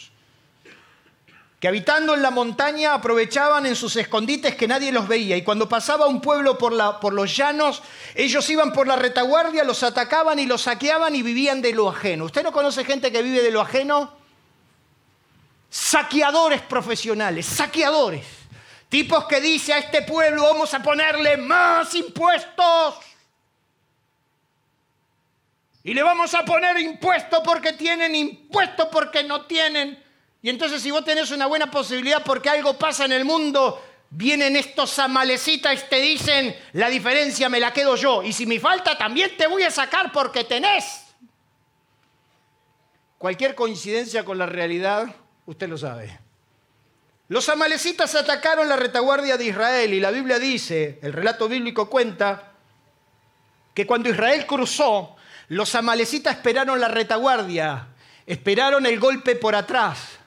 que 1.59 1.67
habitando 1.67 2.13
en 2.13 2.21
la 2.21 2.31
montaña 2.31 2.93
aprovechaban 2.93 3.65
en 3.65 3.75
sus 3.75 3.97
escondites 3.97 4.55
que 4.55 4.67
nadie 4.67 4.93
los 4.93 5.09
veía 5.09 5.35
y 5.35 5.43
cuando 5.43 5.67
pasaba 5.67 6.07
un 6.07 6.21
pueblo 6.21 6.57
por, 6.57 6.71
la, 6.71 7.01
por, 7.01 7.11
los 7.13 7.35
llanos, 7.35 7.83
ellos 8.15 8.49
iban 8.49 8.71
por 8.71 8.87
la 8.87 8.95
retaguardia, 8.95 9.65
los 9.65 9.83
atacaban 9.83 10.39
y 10.39 10.45
los 10.45 10.61
saqueaban 10.61 11.15
y 11.15 11.21
vivían 11.21 11.61
de 11.61 11.73
lo 11.73 11.89
ajeno. 11.89 12.25
¿Usted 12.25 12.43
no 12.43 12.53
conoce 12.53 12.85
gente 12.85 13.11
que 13.11 13.21
vive 13.21 13.41
de 13.41 13.51
lo 13.51 13.59
ajeno? 13.59 14.13
Saqueadores 15.69 16.61
profesionales, 16.61 17.45
saqueadores. 17.45 18.25
Tipos 18.87 19.25
que 19.25 19.41
dice 19.41 19.73
a 19.73 19.79
este 19.79 20.03
pueblo 20.03 20.43
vamos 20.43 20.73
a 20.73 20.81
ponerle 20.81 21.35
más 21.35 21.93
impuestos. 21.93 22.95
Y 25.83 25.93
le 25.93 26.03
vamos 26.03 26.33
a 26.35 26.45
poner 26.45 26.79
impuestos 26.79 27.41
porque 27.43 27.73
tienen, 27.73 28.15
impuestos 28.15 28.87
porque 28.89 29.23
no 29.23 29.45
tienen. 29.45 30.08
Y 30.41 30.49
entonces 30.49 30.81
si 30.81 30.91
vos 30.91 31.03
tenés 31.03 31.31
una 31.31 31.47
buena 31.47 31.69
posibilidad 31.69 32.23
porque 32.23 32.49
algo 32.49 32.77
pasa 32.77 33.05
en 33.05 33.11
el 33.11 33.25
mundo, 33.25 33.81
vienen 34.09 34.55
estos 34.55 34.97
amalecitas 34.99 35.83
y 35.83 35.89
te 35.89 36.01
dicen, 36.01 36.55
la 36.73 36.89
diferencia 36.89 37.49
me 37.49 37.59
la 37.59 37.73
quedo 37.73 37.95
yo. 37.95 38.23
Y 38.23 38.33
si 38.33 38.45
me 38.45 38.59
falta, 38.59 38.97
también 38.97 39.35
te 39.37 39.47
voy 39.47 39.63
a 39.63 39.71
sacar 39.71 40.11
porque 40.11 40.43
tenés. 40.43 41.03
Cualquier 43.17 43.53
coincidencia 43.53 44.23
con 44.23 44.37
la 44.37 44.45
realidad, 44.45 45.13
usted 45.45 45.67
lo 45.67 45.77
sabe. 45.77 46.19
Los 47.27 47.49
amalecitas 47.49 48.15
atacaron 48.15 48.69
la 48.69 48.75
retaguardia 48.75 49.37
de 49.37 49.45
Israel 49.45 49.93
y 49.93 49.99
la 49.99 50.09
Biblia 50.09 50.39
dice, 50.39 50.99
el 51.03 51.13
relato 51.13 51.47
bíblico 51.47 51.89
cuenta, 51.89 52.53
que 53.73 53.85
cuando 53.85 54.09
Israel 54.09 54.45
cruzó, 54.47 55.15
los 55.49 55.75
amalecitas 55.75 56.37
esperaron 56.37 56.79
la 56.79 56.87
retaguardia, 56.87 57.87
esperaron 58.25 58.85
el 58.85 58.99
golpe 58.99 59.35
por 59.35 59.53
atrás. 59.53 60.18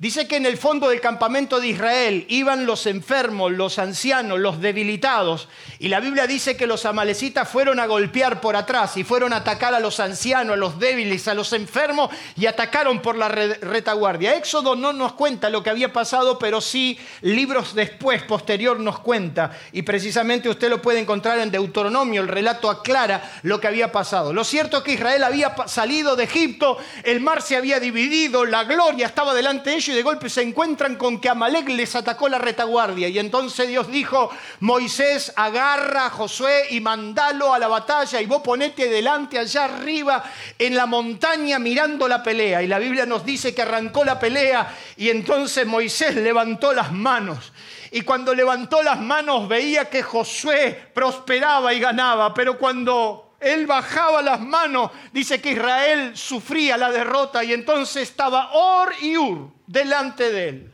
Dice 0.00 0.26
que 0.26 0.36
en 0.36 0.46
el 0.46 0.56
fondo 0.56 0.88
del 0.88 1.02
campamento 1.02 1.60
de 1.60 1.68
Israel 1.68 2.24
iban 2.30 2.64
los 2.64 2.86
enfermos, 2.86 3.52
los 3.52 3.78
ancianos, 3.78 4.40
los 4.40 4.58
debilitados. 4.58 5.46
Y 5.78 5.88
la 5.88 6.00
Biblia 6.00 6.26
dice 6.26 6.56
que 6.56 6.66
los 6.66 6.86
amalecitas 6.86 7.46
fueron 7.46 7.78
a 7.78 7.84
golpear 7.84 8.40
por 8.40 8.56
atrás 8.56 8.96
y 8.96 9.04
fueron 9.04 9.34
a 9.34 9.36
atacar 9.36 9.74
a 9.74 9.78
los 9.78 10.00
ancianos, 10.00 10.54
a 10.54 10.56
los 10.56 10.78
débiles, 10.78 11.28
a 11.28 11.34
los 11.34 11.52
enfermos 11.52 12.08
y 12.34 12.46
atacaron 12.46 13.02
por 13.02 13.18
la 13.18 13.28
retaguardia. 13.28 14.36
Éxodo 14.36 14.74
no 14.74 14.94
nos 14.94 15.12
cuenta 15.12 15.50
lo 15.50 15.62
que 15.62 15.68
había 15.68 15.92
pasado, 15.92 16.38
pero 16.38 16.62
sí 16.62 16.98
libros 17.20 17.74
después, 17.74 18.22
posterior, 18.22 18.80
nos 18.80 19.00
cuenta. 19.00 19.50
Y 19.70 19.82
precisamente 19.82 20.48
usted 20.48 20.70
lo 20.70 20.80
puede 20.80 21.00
encontrar 21.00 21.40
en 21.40 21.50
Deuteronomio. 21.50 22.22
El 22.22 22.28
relato 22.28 22.70
aclara 22.70 23.38
lo 23.42 23.60
que 23.60 23.66
había 23.66 23.92
pasado. 23.92 24.32
Lo 24.32 24.44
cierto 24.44 24.78
es 24.78 24.82
que 24.82 24.94
Israel 24.94 25.24
había 25.24 25.54
salido 25.66 26.16
de 26.16 26.24
Egipto, 26.24 26.78
el 27.02 27.20
mar 27.20 27.42
se 27.42 27.54
había 27.54 27.78
dividido, 27.78 28.46
la 28.46 28.64
gloria 28.64 29.04
estaba 29.04 29.34
delante 29.34 29.68
de 29.68 29.76
ellos 29.76 29.89
y 29.90 29.94
de 29.94 30.02
golpe 30.02 30.30
se 30.30 30.42
encuentran 30.42 30.96
con 30.96 31.20
que 31.20 31.28
Amalek 31.28 31.68
les 31.68 31.94
atacó 31.94 32.28
la 32.28 32.38
retaguardia. 32.38 33.08
Y 33.08 33.18
entonces 33.18 33.68
Dios 33.68 33.90
dijo, 33.90 34.30
Moisés, 34.60 35.32
agarra 35.36 36.06
a 36.06 36.10
Josué 36.10 36.66
y 36.70 36.80
mandalo 36.80 37.52
a 37.52 37.58
la 37.58 37.68
batalla 37.68 38.20
y 38.20 38.26
vos 38.26 38.42
ponete 38.42 38.88
delante 38.88 39.38
allá 39.38 39.64
arriba 39.64 40.24
en 40.58 40.74
la 40.74 40.86
montaña 40.86 41.58
mirando 41.58 42.08
la 42.08 42.22
pelea. 42.22 42.62
Y 42.62 42.66
la 42.66 42.78
Biblia 42.78 43.06
nos 43.06 43.24
dice 43.24 43.54
que 43.54 43.62
arrancó 43.62 44.04
la 44.04 44.18
pelea 44.18 44.74
y 44.96 45.10
entonces 45.10 45.66
Moisés 45.66 46.14
levantó 46.16 46.72
las 46.72 46.92
manos. 46.92 47.52
Y 47.92 48.02
cuando 48.02 48.34
levantó 48.34 48.82
las 48.82 49.00
manos 49.00 49.48
veía 49.48 49.90
que 49.90 50.02
Josué 50.02 50.90
prosperaba 50.94 51.74
y 51.74 51.80
ganaba, 51.80 52.32
pero 52.32 52.56
cuando 52.56 53.34
él 53.40 53.66
bajaba 53.66 54.22
las 54.22 54.40
manos, 54.40 54.90
dice 55.12 55.40
que 55.40 55.52
Israel 55.52 56.16
sufría 56.16 56.76
la 56.76 56.92
derrota 56.92 57.42
y 57.42 57.52
entonces 57.52 58.02
estaba 58.08 58.50
Or 58.52 58.92
y 59.00 59.16
Ur 59.16 59.59
delante 59.70 60.32
de 60.32 60.48
él. 60.48 60.70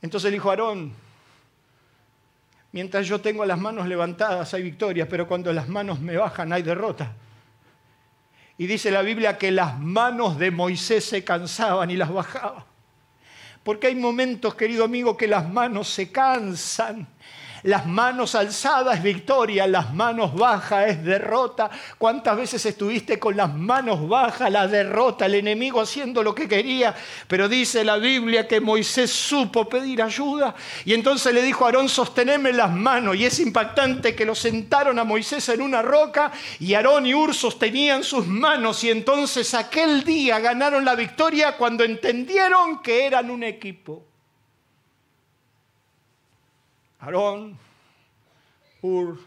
Entonces 0.00 0.30
dijo 0.30 0.48
Aarón, 0.48 0.92
mientras 2.70 3.06
yo 3.08 3.20
tengo 3.20 3.44
las 3.44 3.58
manos 3.58 3.88
levantadas 3.88 4.54
hay 4.54 4.62
victorias, 4.62 5.08
pero 5.10 5.26
cuando 5.26 5.52
las 5.52 5.68
manos 5.68 5.98
me 5.98 6.16
bajan 6.16 6.52
hay 6.52 6.62
derrota. 6.62 7.12
Y 8.58 8.66
dice 8.66 8.92
la 8.92 9.02
Biblia 9.02 9.36
que 9.36 9.50
las 9.50 9.78
manos 9.78 10.38
de 10.38 10.52
Moisés 10.52 11.04
se 11.04 11.24
cansaban 11.24 11.90
y 11.90 11.96
las 11.96 12.12
bajaba. 12.12 12.64
Porque 13.64 13.88
hay 13.88 13.96
momentos, 13.96 14.54
querido 14.54 14.84
amigo, 14.84 15.16
que 15.16 15.26
las 15.26 15.48
manos 15.48 15.88
se 15.88 16.12
cansan 16.12 17.08
las 17.66 17.84
manos 17.84 18.36
alzadas 18.36 18.98
es 18.98 19.02
victoria, 19.02 19.66
las 19.66 19.92
manos 19.92 20.32
bajas 20.34 20.88
es 20.88 21.04
derrota. 21.04 21.68
¿Cuántas 21.98 22.36
veces 22.36 22.64
estuviste 22.64 23.18
con 23.18 23.36
las 23.36 23.52
manos 23.52 24.08
bajas, 24.08 24.52
la 24.52 24.68
derrota, 24.68 25.26
el 25.26 25.34
enemigo 25.34 25.80
haciendo 25.80 26.22
lo 26.22 26.32
que 26.32 26.46
quería? 26.46 26.94
Pero 27.26 27.48
dice 27.48 27.82
la 27.82 27.96
Biblia 27.96 28.46
que 28.46 28.60
Moisés 28.60 29.10
supo 29.10 29.68
pedir 29.68 30.00
ayuda 30.00 30.54
y 30.84 30.94
entonces 30.94 31.34
le 31.34 31.42
dijo 31.42 31.64
a 31.64 31.68
Aarón, 31.68 31.88
sosteneme 31.88 32.52
las 32.52 32.70
manos. 32.70 33.16
Y 33.16 33.26
es 33.26 33.40
impactante 33.40 34.14
que 34.14 34.24
lo 34.24 34.36
sentaron 34.36 35.00
a 35.00 35.04
Moisés 35.04 35.48
en 35.48 35.60
una 35.60 35.82
roca 35.82 36.30
y 36.60 36.74
Aarón 36.74 37.04
y 37.04 37.14
Ur 37.14 37.34
sostenían 37.34 38.04
sus 38.04 38.28
manos 38.28 38.84
y 38.84 38.90
entonces 38.90 39.54
aquel 39.54 40.04
día 40.04 40.38
ganaron 40.38 40.84
la 40.84 40.94
victoria 40.94 41.56
cuando 41.56 41.82
entendieron 41.82 42.80
que 42.80 43.06
eran 43.06 43.28
un 43.28 43.42
equipo. 43.42 44.15
Aarón, 47.00 47.58
Ur, 48.82 49.18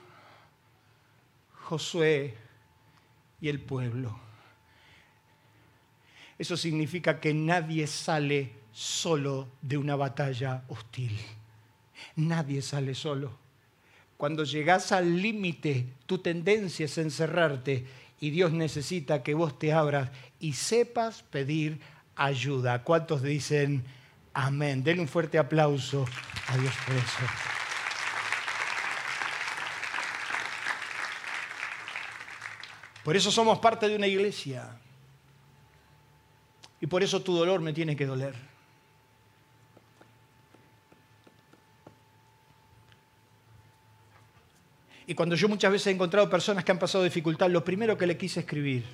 Josué 1.54 2.36
y 3.42 3.50
el 3.50 3.60
pueblo. 3.60 4.20
Eso 6.38 6.56
significa 6.56 7.20
que 7.20 7.34
nadie 7.34 7.86
sale 7.86 8.54
solo 8.72 9.50
de 9.62 9.78
una 9.78 9.96
batalla 9.96 10.64
hostil. 10.70 11.18
Nadie 12.16 12.62
sale 12.62 12.96
solo. 12.96 13.38
Cuando 14.18 14.44
llegas 14.44 14.92
al 14.92 15.22
límite, 15.22 15.86
tu 16.06 16.18
tendencia 16.20 16.86
es 16.86 16.98
encerrarte 16.98 17.86
y 18.20 18.32
Dios 18.32 18.52
necesita 18.52 19.24
que 19.24 19.34
vos 19.34 19.60
te 19.60 19.72
abras 19.74 20.12
y 20.40 20.54
sepas 20.54 21.24
pedir 21.24 21.80
ayuda. 22.16 22.84
¿Cuántos 22.84 23.22
dicen 23.22 23.84
amén? 24.34 24.84
Denle 24.84 25.04
un 25.04 25.08
fuerte 25.08 25.38
aplauso 25.38 26.06
a 26.48 26.58
Dios 26.58 26.74
por 26.86 26.96
eso. 26.96 27.59
Por 33.04 33.16
eso 33.16 33.32
somos 33.32 33.60
parte 33.60 33.88
de 33.88 33.96
una 33.96 34.08
iglesia. 34.08 34.78
Y 36.82 36.88
por 36.88 37.04
eso 37.04 37.22
tu 37.22 37.36
dolor 37.36 37.62
me 37.62 37.74
tiene 37.74 37.96
que 37.96 38.06
doler. 38.06 38.36
Y 45.08 45.16
cuando 45.16 45.36
yo 45.36 45.50
muchas 45.50 45.72
veces 45.72 45.88
he 45.88 45.92
encontrado 45.92 46.30
personas 46.30 46.64
que 46.64 46.72
han 46.72 46.78
pasado 46.78 47.04
dificultad, 47.04 47.50
lo 47.50 47.64
primero 47.64 47.98
que 47.98 48.06
le 48.06 48.16
quise 48.16 48.42
escribir, 48.42 48.86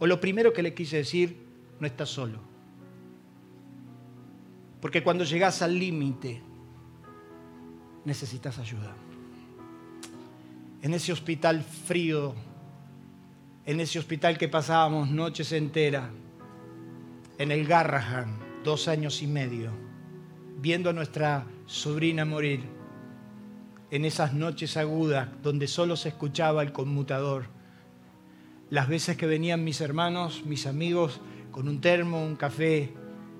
o 0.00 0.06
lo 0.08 0.20
primero 0.20 0.52
que 0.52 0.62
le 0.62 0.74
quise 0.74 0.96
decir, 0.96 1.38
no 1.78 1.86
estás 1.86 2.08
solo. 2.08 2.40
Porque 4.80 5.04
cuando 5.04 5.22
llegas 5.22 5.62
al 5.62 5.78
límite, 5.78 6.42
necesitas 8.04 8.58
ayuda. 8.58 8.94
En 10.82 10.92
ese 10.92 11.12
hospital 11.12 11.62
frío 11.62 12.34
en 13.66 13.80
ese 13.80 13.98
hospital 13.98 14.36
que 14.36 14.48
pasábamos 14.48 15.10
noches 15.10 15.52
enteras, 15.52 16.10
en 17.38 17.50
el 17.50 17.66
Garrahan, 17.66 18.38
dos 18.62 18.88
años 18.88 19.22
y 19.22 19.26
medio, 19.26 19.70
viendo 20.58 20.90
a 20.90 20.92
nuestra 20.92 21.46
sobrina 21.66 22.24
morir, 22.24 22.60
en 23.90 24.04
esas 24.04 24.34
noches 24.34 24.76
agudas 24.76 25.28
donde 25.42 25.66
solo 25.66 25.96
se 25.96 26.10
escuchaba 26.10 26.62
el 26.62 26.72
conmutador, 26.72 27.46
las 28.68 28.88
veces 28.88 29.16
que 29.16 29.26
venían 29.26 29.64
mis 29.64 29.80
hermanos, 29.80 30.42
mis 30.44 30.66
amigos, 30.66 31.20
con 31.50 31.68
un 31.68 31.80
termo, 31.80 32.24
un 32.24 32.36
café, 32.36 32.92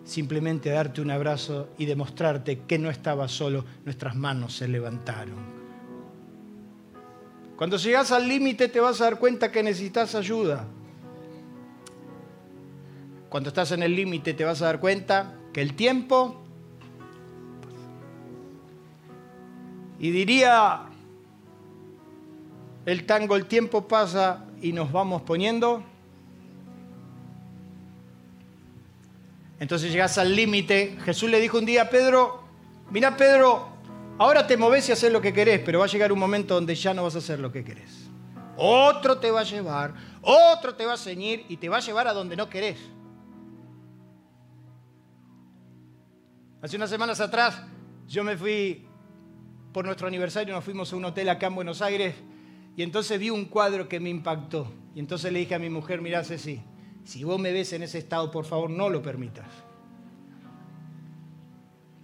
simplemente 0.04 0.70
darte 0.70 1.02
un 1.02 1.10
abrazo 1.10 1.68
y 1.76 1.84
demostrarte 1.84 2.60
que 2.60 2.78
no 2.78 2.88
estaba 2.88 3.28
solo, 3.28 3.64
nuestras 3.84 4.16
manos 4.16 4.54
se 4.56 4.68
levantaron 4.68 5.63
cuando 7.56 7.76
llegas 7.76 8.10
al 8.10 8.28
límite 8.28 8.68
te 8.68 8.80
vas 8.80 9.00
a 9.00 9.04
dar 9.04 9.18
cuenta 9.18 9.52
que 9.52 9.62
necesitas 9.62 10.14
ayuda. 10.14 10.66
Cuando 13.28 13.48
estás 13.48 13.72
en 13.72 13.82
el 13.82 13.94
límite 13.94 14.34
te 14.34 14.44
vas 14.44 14.62
a 14.62 14.66
dar 14.66 14.80
cuenta 14.80 15.34
que 15.52 15.62
el 15.62 15.74
tiempo... 15.74 16.40
Y 19.98 20.10
diría 20.10 20.82
el 22.84 23.06
tango, 23.06 23.36
el 23.36 23.46
tiempo 23.46 23.88
pasa 23.88 24.44
y 24.60 24.72
nos 24.72 24.92
vamos 24.92 25.22
poniendo. 25.22 25.82
Entonces 29.60 29.92
llegas 29.92 30.18
al 30.18 30.34
límite. 30.34 30.98
Jesús 31.04 31.30
le 31.30 31.40
dijo 31.40 31.58
un 31.58 31.64
día 31.64 31.82
a 31.82 31.90
Pedro, 31.90 32.42
mira 32.90 33.16
Pedro, 33.16 33.73
Ahora 34.16 34.46
te 34.46 34.56
moves 34.56 34.88
y 34.88 34.92
haces 34.92 35.12
lo 35.12 35.20
que 35.20 35.32
querés, 35.32 35.60
pero 35.64 35.80
va 35.80 35.86
a 35.86 35.88
llegar 35.88 36.12
un 36.12 36.18
momento 36.18 36.54
donde 36.54 36.74
ya 36.74 36.94
no 36.94 37.02
vas 37.02 37.16
a 37.16 37.18
hacer 37.18 37.40
lo 37.40 37.50
que 37.50 37.64
querés. 37.64 38.08
Otro 38.56 39.18
te 39.18 39.30
va 39.30 39.40
a 39.40 39.44
llevar, 39.44 39.94
otro 40.22 40.76
te 40.76 40.86
va 40.86 40.92
a 40.92 40.96
ceñir 40.96 41.44
y 41.48 41.56
te 41.56 41.68
va 41.68 41.78
a 41.78 41.80
llevar 41.80 42.06
a 42.06 42.12
donde 42.12 42.36
no 42.36 42.48
querés. 42.48 42.78
Hace 46.62 46.76
unas 46.76 46.90
semanas 46.90 47.20
atrás 47.20 47.60
yo 48.06 48.22
me 48.22 48.36
fui 48.36 48.86
por 49.72 49.84
nuestro 49.84 50.06
aniversario, 50.06 50.54
nos 50.54 50.64
fuimos 50.64 50.92
a 50.92 50.96
un 50.96 51.04
hotel 51.06 51.28
acá 51.28 51.48
en 51.48 51.56
Buenos 51.56 51.82
Aires 51.82 52.14
y 52.76 52.84
entonces 52.84 53.18
vi 53.18 53.30
un 53.30 53.46
cuadro 53.46 53.88
que 53.88 53.98
me 53.98 54.10
impactó. 54.10 54.72
Y 54.94 55.00
entonces 55.00 55.32
le 55.32 55.40
dije 55.40 55.56
a 55.56 55.58
mi 55.58 55.70
mujer, 55.70 56.00
mirá 56.00 56.22
Ceci, 56.22 56.62
si 57.02 57.24
vos 57.24 57.40
me 57.40 57.50
ves 57.50 57.72
en 57.72 57.82
ese 57.82 57.98
estado, 57.98 58.30
por 58.30 58.44
favor 58.44 58.70
no 58.70 58.88
lo 58.88 59.02
permitas. 59.02 59.48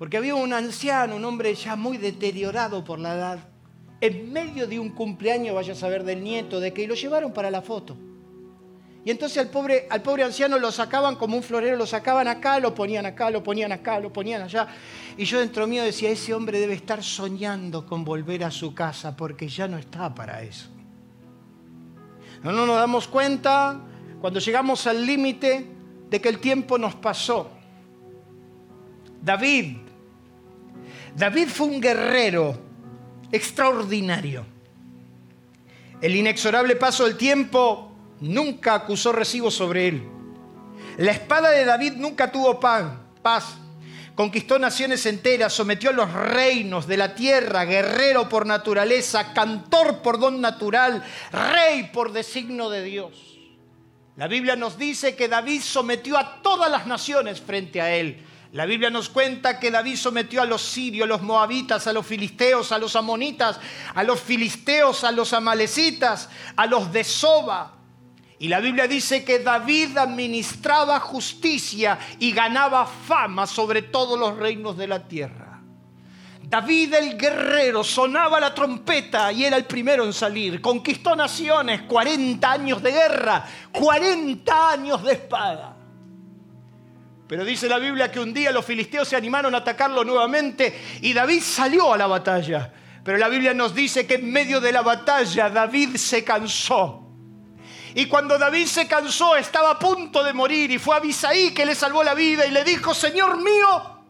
Porque 0.00 0.16
había 0.16 0.34
un 0.34 0.54
anciano, 0.54 1.16
un 1.16 1.26
hombre 1.26 1.54
ya 1.54 1.76
muy 1.76 1.98
deteriorado 1.98 2.82
por 2.82 2.98
la 2.98 3.14
edad, 3.14 3.38
en 4.00 4.32
medio 4.32 4.66
de 4.66 4.78
un 4.78 4.88
cumpleaños, 4.88 5.54
vaya 5.54 5.74
a 5.74 5.76
saber 5.76 6.04
del 6.04 6.24
nieto, 6.24 6.58
de 6.58 6.72
que 6.72 6.88
lo 6.88 6.94
llevaron 6.94 7.34
para 7.34 7.50
la 7.50 7.60
foto. 7.60 7.98
Y 9.04 9.10
entonces 9.10 9.36
al 9.36 9.50
pobre, 9.50 9.86
al 9.90 10.00
pobre 10.00 10.22
anciano 10.22 10.58
lo 10.58 10.72
sacaban 10.72 11.16
como 11.16 11.36
un 11.36 11.42
florero, 11.42 11.76
lo 11.76 11.84
sacaban 11.84 12.28
acá, 12.28 12.58
lo 12.60 12.74
ponían 12.74 13.04
acá, 13.04 13.28
lo 13.28 13.42
ponían 13.42 13.72
acá, 13.72 14.00
lo 14.00 14.10
ponían 14.10 14.40
allá. 14.40 14.68
Y 15.18 15.26
yo 15.26 15.38
dentro 15.38 15.66
mío 15.66 15.84
decía, 15.84 16.08
ese 16.08 16.32
hombre 16.32 16.60
debe 16.60 16.72
estar 16.72 17.04
soñando 17.04 17.84
con 17.84 18.02
volver 18.02 18.44
a 18.44 18.50
su 18.50 18.72
casa 18.74 19.14
porque 19.14 19.48
ya 19.48 19.68
no 19.68 19.76
está 19.76 20.14
para 20.14 20.40
eso. 20.40 20.70
No, 22.42 22.52
no 22.52 22.64
nos 22.64 22.76
damos 22.76 23.06
cuenta 23.06 23.78
cuando 24.18 24.40
llegamos 24.40 24.86
al 24.86 25.04
límite 25.04 25.66
de 26.08 26.20
que 26.22 26.28
el 26.30 26.38
tiempo 26.38 26.78
nos 26.78 26.94
pasó. 26.94 27.50
David, 29.22 29.89
David 31.20 31.48
fue 31.48 31.66
un 31.66 31.82
guerrero 31.82 32.58
extraordinario. 33.30 34.46
El 36.00 36.16
inexorable 36.16 36.76
paso 36.76 37.04
del 37.04 37.18
tiempo 37.18 37.92
nunca 38.20 38.72
acusó 38.72 39.12
recibo 39.12 39.50
sobre 39.50 39.88
él. 39.88 40.08
La 40.96 41.12
espada 41.12 41.50
de 41.50 41.66
David 41.66 41.92
nunca 41.96 42.32
tuvo 42.32 42.58
pan, 42.58 43.02
paz. 43.20 43.58
Conquistó 44.14 44.58
naciones 44.58 45.04
enteras, 45.04 45.52
sometió 45.52 45.90
a 45.90 45.92
los 45.92 46.10
reinos 46.10 46.86
de 46.86 46.96
la 46.96 47.14
tierra, 47.14 47.66
guerrero 47.66 48.26
por 48.26 48.46
naturaleza, 48.46 49.34
cantor 49.34 49.98
por 49.98 50.18
don 50.18 50.40
natural, 50.40 51.04
rey 51.32 51.90
por 51.92 52.12
designo 52.12 52.70
de 52.70 52.82
Dios. 52.82 53.38
La 54.16 54.26
Biblia 54.26 54.56
nos 54.56 54.78
dice 54.78 55.14
que 55.16 55.28
David 55.28 55.60
sometió 55.60 56.16
a 56.16 56.40
todas 56.40 56.70
las 56.70 56.86
naciones 56.86 57.42
frente 57.42 57.82
a 57.82 57.94
él. 57.94 58.24
La 58.52 58.66
Biblia 58.66 58.90
nos 58.90 59.08
cuenta 59.08 59.60
que 59.60 59.70
David 59.70 59.96
sometió 59.96 60.42
a 60.42 60.46
los 60.46 60.62
sirios, 60.62 61.04
a 61.04 61.08
los 61.08 61.22
moabitas, 61.22 61.86
a 61.86 61.92
los 61.92 62.04
filisteos, 62.04 62.72
a 62.72 62.78
los 62.78 62.96
amonitas, 62.96 63.60
a 63.94 64.02
los 64.02 64.20
filisteos, 64.20 65.04
a 65.04 65.12
los 65.12 65.32
amalecitas, 65.32 66.28
a 66.56 66.66
los 66.66 66.92
de 66.92 67.04
Soba, 67.04 67.80
y 68.40 68.48
la 68.48 68.60
Biblia 68.60 68.88
dice 68.88 69.22
que 69.22 69.40
David 69.40 69.98
administraba 69.98 70.98
justicia 70.98 71.98
y 72.18 72.32
ganaba 72.32 72.86
fama 72.86 73.46
sobre 73.46 73.82
todos 73.82 74.18
los 74.18 74.34
reinos 74.38 74.78
de 74.78 74.86
la 74.86 75.06
tierra. 75.06 75.60
David 76.42 76.94
el 76.94 77.18
guerrero 77.18 77.84
sonaba 77.84 78.40
la 78.40 78.54
trompeta 78.54 79.30
y 79.30 79.44
era 79.44 79.58
el 79.58 79.66
primero 79.66 80.04
en 80.04 80.14
salir. 80.14 80.58
Conquistó 80.62 81.14
naciones, 81.14 81.82
40 81.82 82.50
años 82.50 82.82
de 82.82 82.90
guerra, 82.90 83.44
40 83.72 84.70
años 84.70 85.02
de 85.02 85.12
espada. 85.12 85.76
Pero 87.30 87.44
dice 87.44 87.68
la 87.68 87.78
Biblia 87.78 88.10
que 88.10 88.18
un 88.18 88.34
día 88.34 88.50
los 88.50 88.64
filisteos 88.64 89.06
se 89.06 89.14
animaron 89.14 89.54
a 89.54 89.58
atacarlo 89.58 90.02
nuevamente 90.02 90.98
y 91.00 91.12
David 91.12 91.42
salió 91.42 91.94
a 91.94 91.96
la 91.96 92.08
batalla. 92.08 92.72
Pero 93.04 93.18
la 93.18 93.28
Biblia 93.28 93.54
nos 93.54 93.72
dice 93.72 94.04
que 94.04 94.16
en 94.16 94.32
medio 94.32 94.60
de 94.60 94.72
la 94.72 94.82
batalla 94.82 95.48
David 95.48 95.94
se 95.94 96.24
cansó 96.24 97.06
y 97.94 98.06
cuando 98.06 98.38
David 98.38 98.66
se 98.66 98.86
cansó, 98.86 99.36
estaba 99.36 99.72
a 99.72 99.78
punto 99.78 100.22
de 100.22 100.32
morir 100.32 100.70
y 100.70 100.78
fue 100.78 100.94
a 100.94 100.98
Abisaí 100.98 101.52
que 101.52 101.66
le 101.66 101.74
salvó 101.74 102.02
la 102.02 102.14
vida 102.14 102.46
y 102.46 102.50
le 102.50 102.62
dijo, 102.62 102.94
Señor 102.94 103.42
mío, 103.42 104.04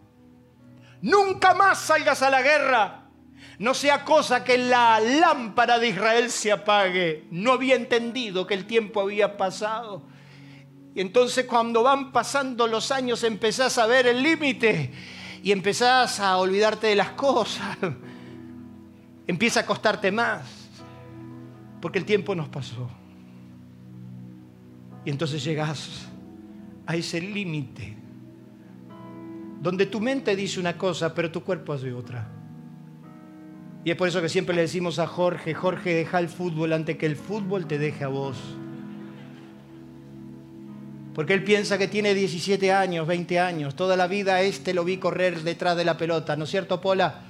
nunca 1.02 1.54
más 1.54 1.78
salgas 1.78 2.22
a 2.22 2.30
la 2.30 2.42
guerra. 2.42 2.96
No 3.58 3.74
sea 3.74 4.04
cosa 4.04 4.42
que 4.42 4.56
la 4.56 5.00
lámpara 5.00 5.78
de 5.78 5.88
Israel 5.88 6.30
se 6.30 6.50
apague. 6.50 7.26
No 7.30 7.52
había 7.52 7.74
entendido 7.74 8.46
que 8.46 8.54
el 8.54 8.66
tiempo 8.66 9.02
había 9.02 9.36
pasado. 9.36 10.06
Y 10.94 11.00
entonces 11.00 11.46
cuando 11.46 11.82
van 11.82 12.12
pasando 12.12 12.66
los 12.66 12.90
años 12.90 13.22
empezás 13.22 13.78
a 13.78 13.86
ver 13.86 14.06
el 14.06 14.22
límite 14.22 14.90
y 15.42 15.52
empezás 15.52 16.20
a 16.20 16.36
olvidarte 16.36 16.88
de 16.88 16.96
las 16.96 17.10
cosas. 17.10 17.76
Empieza 19.26 19.60
a 19.60 19.66
costarte 19.66 20.10
más. 20.10 20.42
Porque 21.80 21.98
el 21.98 22.04
tiempo 22.04 22.34
nos 22.34 22.48
pasó. 22.48 22.90
Y 25.04 25.10
entonces 25.10 25.42
llegas 25.42 26.08
a 26.86 26.96
ese 26.96 27.20
límite 27.20 27.96
donde 29.60 29.86
tu 29.86 30.00
mente 30.00 30.34
dice 30.34 30.58
una 30.58 30.76
cosa, 30.76 31.14
pero 31.14 31.30
tu 31.30 31.42
cuerpo 31.42 31.72
hace 31.72 31.92
otra. 31.92 32.26
Y 33.84 33.90
es 33.90 33.96
por 33.96 34.08
eso 34.08 34.20
que 34.20 34.28
siempre 34.28 34.54
le 34.54 34.62
decimos 34.62 34.98
a 34.98 35.06
Jorge, 35.06 35.54
Jorge, 35.54 35.94
deja 35.94 36.18
el 36.18 36.28
fútbol 36.28 36.72
antes 36.72 36.96
que 36.96 37.06
el 37.06 37.16
fútbol 37.16 37.66
te 37.66 37.78
deje 37.78 38.04
a 38.04 38.08
vos. 38.08 38.36
Porque 41.14 41.34
él 41.34 41.44
piensa 41.44 41.76
que 41.76 41.88
tiene 41.88 42.14
17 42.14 42.72
años, 42.72 43.06
20 43.06 43.38
años, 43.40 43.74
toda 43.74 43.96
la 43.96 44.06
vida 44.06 44.40
este 44.42 44.74
lo 44.74 44.84
vi 44.84 44.98
correr 44.98 45.42
detrás 45.42 45.76
de 45.76 45.84
la 45.84 45.96
pelota, 45.96 46.36
¿no 46.36 46.44
es 46.44 46.50
cierto, 46.50 46.80
Pola? 46.80 47.22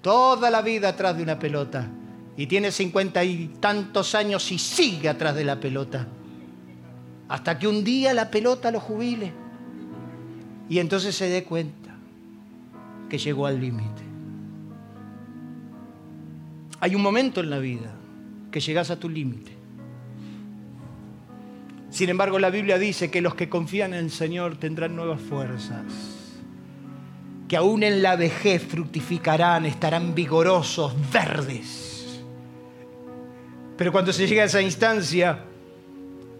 Toda 0.00 0.50
la 0.50 0.62
vida 0.62 0.90
atrás 0.90 1.16
de 1.16 1.22
una 1.22 1.38
pelota. 1.38 1.88
Y 2.36 2.46
tiene 2.46 2.70
cincuenta 2.70 3.24
y 3.24 3.48
tantos 3.60 4.14
años 4.14 4.52
y 4.52 4.58
sigue 4.58 5.08
atrás 5.08 5.34
de 5.34 5.44
la 5.44 5.58
pelota 5.58 6.06
hasta 7.28 7.58
que 7.58 7.66
un 7.66 7.82
día 7.82 8.14
la 8.14 8.30
pelota 8.30 8.70
lo 8.70 8.80
jubile 8.80 9.32
y 10.68 10.78
entonces 10.78 11.14
se 11.14 11.28
dé 11.28 11.44
cuenta 11.44 11.94
que 13.08 13.18
llegó 13.18 13.46
al 13.46 13.60
límite. 13.60 14.02
Hay 16.80 16.94
un 16.94 17.02
momento 17.02 17.40
en 17.40 17.50
la 17.50 17.58
vida 17.58 17.94
que 18.50 18.60
llegas 18.60 18.90
a 18.90 18.98
tu 18.98 19.08
límite. 19.08 19.55
Sin 21.96 22.10
embargo, 22.10 22.38
la 22.38 22.50
Biblia 22.50 22.76
dice 22.76 23.10
que 23.10 23.22
los 23.22 23.34
que 23.34 23.48
confían 23.48 23.94
en 23.94 24.00
el 24.00 24.10
Señor 24.10 24.58
tendrán 24.58 24.94
nuevas 24.94 25.18
fuerzas, 25.18 25.82
que 27.48 27.56
aún 27.56 27.82
en 27.82 28.02
la 28.02 28.16
vejez 28.16 28.62
fructificarán, 28.62 29.64
estarán 29.64 30.14
vigorosos, 30.14 30.92
verdes. 31.10 32.20
Pero 33.78 33.92
cuando 33.92 34.12
se 34.12 34.26
llega 34.26 34.42
a 34.42 34.44
esa 34.44 34.60
instancia, 34.60 35.38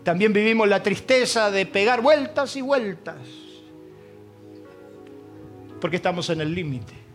también 0.03 0.35
vivimos 0.35 0.69
la 0.69 0.83
tristeza 0.83 1.51
de 1.51 1.65
pegar 1.65 2.03
vueltas 2.03 2.55
y 2.57 2.61
vueltas, 2.61 3.17
porque 5.81 5.97
estamos 5.97 6.29
en 6.29 6.43
el 6.43 6.55
límite. 6.55 7.06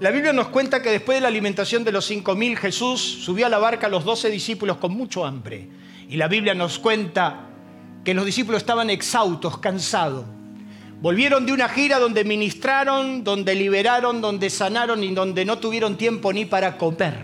La 0.00 0.10
Biblia 0.10 0.32
nos 0.32 0.48
cuenta 0.48 0.82
que 0.82 0.90
después 0.90 1.16
de 1.16 1.22
la 1.22 1.28
alimentación 1.28 1.84
de 1.84 1.92
los 1.92 2.04
cinco 2.04 2.34
mil, 2.34 2.58
Jesús 2.58 3.00
subió 3.00 3.46
a 3.46 3.48
la 3.48 3.58
barca 3.58 3.86
a 3.86 3.90
los 3.90 4.04
doce 4.04 4.28
discípulos 4.28 4.78
con 4.78 4.92
mucho 4.92 5.24
hambre. 5.24 5.68
Y 6.08 6.16
la 6.16 6.26
Biblia 6.26 6.52
nos 6.52 6.80
cuenta 6.80 7.46
que 8.04 8.12
los 8.12 8.26
discípulos 8.26 8.62
estaban 8.62 8.90
exhaustos, 8.90 9.58
cansados. 9.58 10.24
Volvieron 11.00 11.46
de 11.46 11.52
una 11.52 11.68
gira 11.68 12.00
donde 12.00 12.24
ministraron, 12.24 13.22
donde 13.22 13.54
liberaron, 13.54 14.20
donde 14.20 14.50
sanaron 14.50 15.04
y 15.04 15.14
donde 15.14 15.44
no 15.44 15.58
tuvieron 15.58 15.96
tiempo 15.96 16.32
ni 16.32 16.44
para 16.44 16.76
comer. 16.76 17.14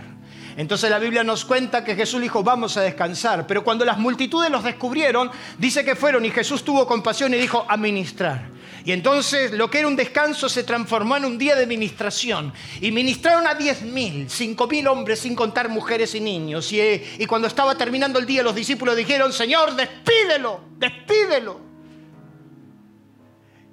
Entonces 0.56 0.90
la 0.90 1.00
Biblia 1.00 1.24
nos 1.24 1.44
cuenta 1.44 1.82
que 1.82 1.96
Jesús 1.96 2.20
dijo, 2.20 2.44
vamos 2.44 2.76
a 2.76 2.82
descansar. 2.82 3.48
Pero 3.48 3.64
cuando 3.64 3.84
las 3.84 3.98
multitudes 3.98 4.48
los 4.48 4.62
descubrieron, 4.62 5.28
dice 5.58 5.84
que 5.84 5.96
fueron 5.96 6.24
y 6.24 6.30
Jesús 6.30 6.62
tuvo 6.62 6.86
compasión 6.86 7.34
y 7.34 7.38
dijo, 7.38 7.64
a 7.68 7.76
ministrar. 7.76 8.59
Y 8.84 8.92
entonces 8.92 9.52
lo 9.52 9.70
que 9.70 9.80
era 9.80 9.88
un 9.88 9.96
descanso 9.96 10.48
se 10.48 10.64
transformó 10.64 11.16
en 11.16 11.24
un 11.24 11.38
día 11.38 11.56
de 11.56 11.66
ministración. 11.66 12.52
Y 12.80 12.92
ministraron 12.92 13.46
a 13.46 13.54
diez 13.54 13.82
mil, 13.82 14.28
cinco 14.30 14.66
mil 14.66 14.86
hombres 14.88 15.20
sin 15.20 15.34
contar 15.34 15.68
mujeres 15.68 16.14
y 16.14 16.20
niños. 16.20 16.72
Y, 16.72 16.80
y 17.18 17.26
cuando 17.26 17.48
estaba 17.48 17.76
terminando 17.76 18.18
el 18.18 18.26
día 18.26 18.42
los 18.42 18.54
discípulos 18.54 18.96
dijeron, 18.96 19.32
Señor, 19.32 19.74
despídelo, 19.76 20.60
despídelo. 20.78 21.70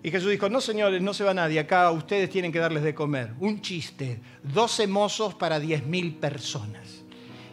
Y 0.04 0.12
Jesús 0.12 0.30
dijo, 0.30 0.48
no 0.48 0.62
señores, 0.62 1.02
no 1.02 1.13
se 1.13 1.24
va 1.24 1.34
nadie, 1.34 1.60
acá 1.60 1.91
ustedes 1.91 2.30
tienen 2.30 2.52
que 2.52 2.60
darles 2.60 2.84
de 2.84 2.96
comer. 2.96 3.34
Un 3.39 3.62
chiste, 3.62 4.22
12 4.43 4.88
mozos 4.88 5.34
para 5.36 5.60
10 5.60 5.86
mil 5.86 6.15
personas. 6.15 7.04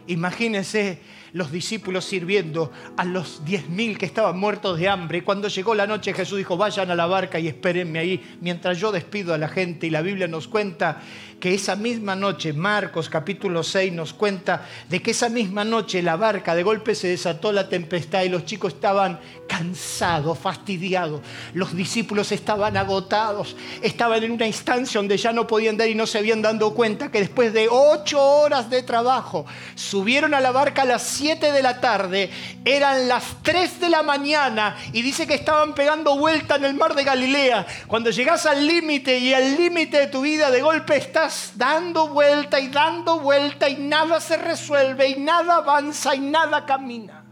Imagínense 0.07 0.99
los 1.35 1.51
discípulos 1.51 2.05
sirviendo 2.05 2.71
a 2.95 3.03
los 3.03 3.43
10.000 3.43 3.97
que 3.97 4.05
estaban 4.05 4.39
muertos 4.39 4.79
de 4.79 4.87
hambre. 4.87 5.21
Cuando 5.25 5.49
llegó 5.49 5.75
la 5.75 5.85
noche 5.85 6.13
Jesús 6.13 6.37
dijo, 6.37 6.55
vayan 6.55 6.89
a 6.91 6.95
la 6.95 7.07
barca 7.07 7.37
y 7.39 7.49
espérenme 7.49 7.99
ahí 7.99 8.37
mientras 8.39 8.79
yo 8.79 8.89
despido 8.93 9.33
a 9.33 9.37
la 9.37 9.49
gente. 9.49 9.85
Y 9.85 9.89
la 9.89 10.01
Biblia 10.01 10.29
nos 10.29 10.47
cuenta 10.47 11.01
que 11.39 11.53
esa 11.53 11.75
misma 11.75 12.15
noche, 12.15 12.53
Marcos 12.53 13.09
capítulo 13.09 13.63
6 13.63 13.91
nos 13.91 14.13
cuenta 14.13 14.65
de 14.87 15.01
que 15.01 15.11
esa 15.11 15.27
misma 15.27 15.65
noche 15.65 16.01
la 16.01 16.15
barca 16.15 16.55
de 16.55 16.63
golpe 16.63 16.95
se 16.95 17.09
desató 17.09 17.51
la 17.51 17.67
tempestad 17.67 18.23
y 18.23 18.29
los 18.29 18.45
chicos 18.45 18.75
estaban 18.75 19.19
cansados, 19.47 20.39
fastidiados. 20.39 21.21
Los 21.53 21.75
discípulos 21.75 22.31
estaban 22.31 22.77
agotados, 22.77 23.57
estaban 23.81 24.23
en 24.23 24.31
una 24.31 24.47
instancia 24.47 24.99
donde 24.99 25.17
ya 25.17 25.33
no 25.33 25.45
podían 25.45 25.75
dar 25.75 25.89
y 25.89 25.95
no 25.95 26.07
se 26.07 26.17
habían 26.17 26.41
dado 26.41 26.73
cuenta 26.73 27.11
que 27.11 27.19
después 27.19 27.51
de 27.51 27.67
ocho 27.69 28.21
horas 28.21 28.69
de 28.69 28.83
trabajo, 28.83 29.45
subieron 29.75 30.33
a 30.33 30.39
la 30.39 30.51
barca 30.51 30.83
a 30.83 30.85
las 30.85 31.03
7 31.25 31.51
de 31.51 31.63
la 31.63 31.81
tarde, 31.81 32.29
eran 32.63 33.07
las 33.07 33.41
3 33.41 33.79
de 33.79 33.89
la 33.89 34.03
mañana 34.03 34.77
y 34.93 35.01
dice 35.01 35.25
que 35.25 35.33
estaban 35.33 35.73
pegando 35.73 36.15
vuelta 36.19 36.57
en 36.57 36.65
el 36.65 36.75
mar 36.75 36.93
de 36.93 37.03
Galilea. 37.03 37.65
Cuando 37.87 38.11
llegas 38.11 38.45
al 38.45 38.67
límite 38.67 39.17
y 39.17 39.33
al 39.33 39.57
límite 39.57 39.97
de 39.97 40.05
tu 40.05 40.21
vida 40.21 40.51
de 40.51 40.61
golpe 40.61 40.95
estás 40.95 41.53
dando 41.55 42.09
vuelta 42.09 42.59
y 42.59 42.67
dando 42.67 43.21
vuelta 43.21 43.67
y 43.67 43.77
nada 43.77 44.21
se 44.21 44.37
resuelve 44.37 45.09
y 45.09 45.15
nada 45.15 45.55
avanza 45.55 46.13
y 46.13 46.19
nada 46.19 46.63
camina. 46.63 47.23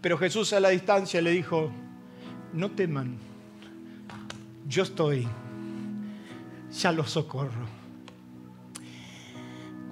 Pero 0.00 0.16
Jesús 0.16 0.54
a 0.54 0.60
la 0.60 0.70
distancia 0.70 1.20
le 1.20 1.32
dijo, 1.32 1.70
no 2.54 2.70
teman, 2.70 3.18
yo 4.66 4.84
estoy, 4.84 5.28
ya 6.72 6.92
los 6.92 7.10
socorro. 7.10 7.83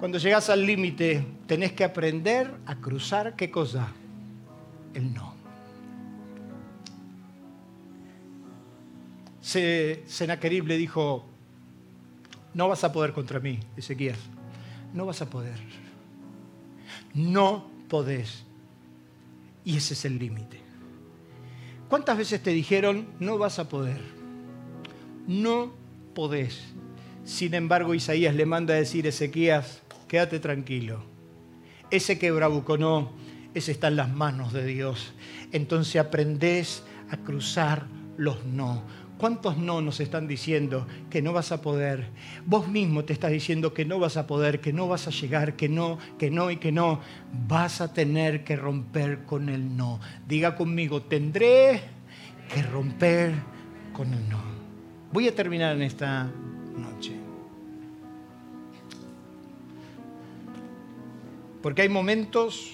Cuando 0.03 0.17
llegas 0.17 0.49
al 0.49 0.65
límite, 0.65 1.25
tenés 1.47 1.71
que 1.71 1.85
aprender 1.85 2.53
a 2.65 2.75
cruzar 2.75 3.37
qué 3.37 3.49
cosa? 3.49 3.87
El 4.93 5.13
no. 5.13 5.33
Senaquerib 9.39 10.67
le 10.67 10.75
dijo, 10.75 11.23
no 12.53 12.67
vas 12.67 12.83
a 12.83 12.91
poder 12.91 13.13
contra 13.13 13.39
mí, 13.39 13.61
Ezequías, 13.77 14.17
no 14.93 15.05
vas 15.05 15.21
a 15.21 15.29
poder. 15.29 15.55
No 17.13 17.71
podés. 17.87 18.43
Y 19.63 19.77
ese 19.77 19.93
es 19.93 20.03
el 20.03 20.19
límite. 20.19 20.59
¿Cuántas 21.87 22.17
veces 22.17 22.43
te 22.43 22.49
dijeron, 22.49 23.07
no 23.21 23.37
vas 23.37 23.57
a 23.57 23.69
poder? 23.69 24.01
No 25.27 25.71
podés. 26.13 26.73
Sin 27.23 27.53
embargo, 27.53 27.93
Isaías 27.93 28.35
le 28.35 28.45
manda 28.45 28.73
a 28.73 28.77
decir, 28.77 29.07
Ezequías, 29.07 29.82
quédate 30.13 30.39
tranquilo. 30.39 31.03
Ese 31.89 32.19
que 32.19 32.29
bravuconó, 32.29 33.13
ese 33.55 33.71
está 33.71 33.87
en 33.87 33.95
las 33.95 34.13
manos 34.13 34.53
de 34.53 34.63
Dios. 34.63 35.15
Entonces 35.51 35.95
aprendés 35.99 36.83
a 37.09 37.17
cruzar 37.17 37.87
los 38.15 38.45
no. 38.45 38.83
¿Cuántos 39.17 39.57
no 39.57 39.81
nos 39.81 39.99
están 39.99 40.27
diciendo 40.27 40.85
que 41.09 41.23
no 41.23 41.33
vas 41.33 41.51
a 41.51 41.63
poder? 41.63 42.09
Vos 42.45 42.67
mismo 42.67 43.05
te 43.05 43.13
estás 43.13 43.31
diciendo 43.31 43.73
que 43.73 43.85
no 43.85 43.97
vas 43.97 44.15
a 44.15 44.27
poder, 44.27 44.61
que 44.61 44.71
no 44.71 44.87
vas 44.87 45.07
a 45.07 45.09
llegar, 45.09 45.55
que 45.55 45.67
no, 45.67 45.97
que 46.19 46.29
no 46.29 46.51
y 46.51 46.57
que 46.57 46.71
no. 46.71 46.99
Vas 47.47 47.81
a 47.81 47.91
tener 47.91 48.43
que 48.43 48.55
romper 48.55 49.23
con 49.25 49.49
el 49.49 49.75
no. 49.75 49.99
Diga 50.27 50.55
conmigo, 50.55 51.01
tendré 51.01 51.81
que 52.53 52.61
romper 52.61 53.33
con 53.93 54.13
el 54.13 54.29
no. 54.29 54.43
Voy 55.11 55.27
a 55.27 55.33
terminar 55.33 55.75
en 55.75 55.81
esta 55.81 56.29
noche. 56.77 57.22
Porque 61.63 61.81
hay 61.81 61.89
momentos 61.89 62.71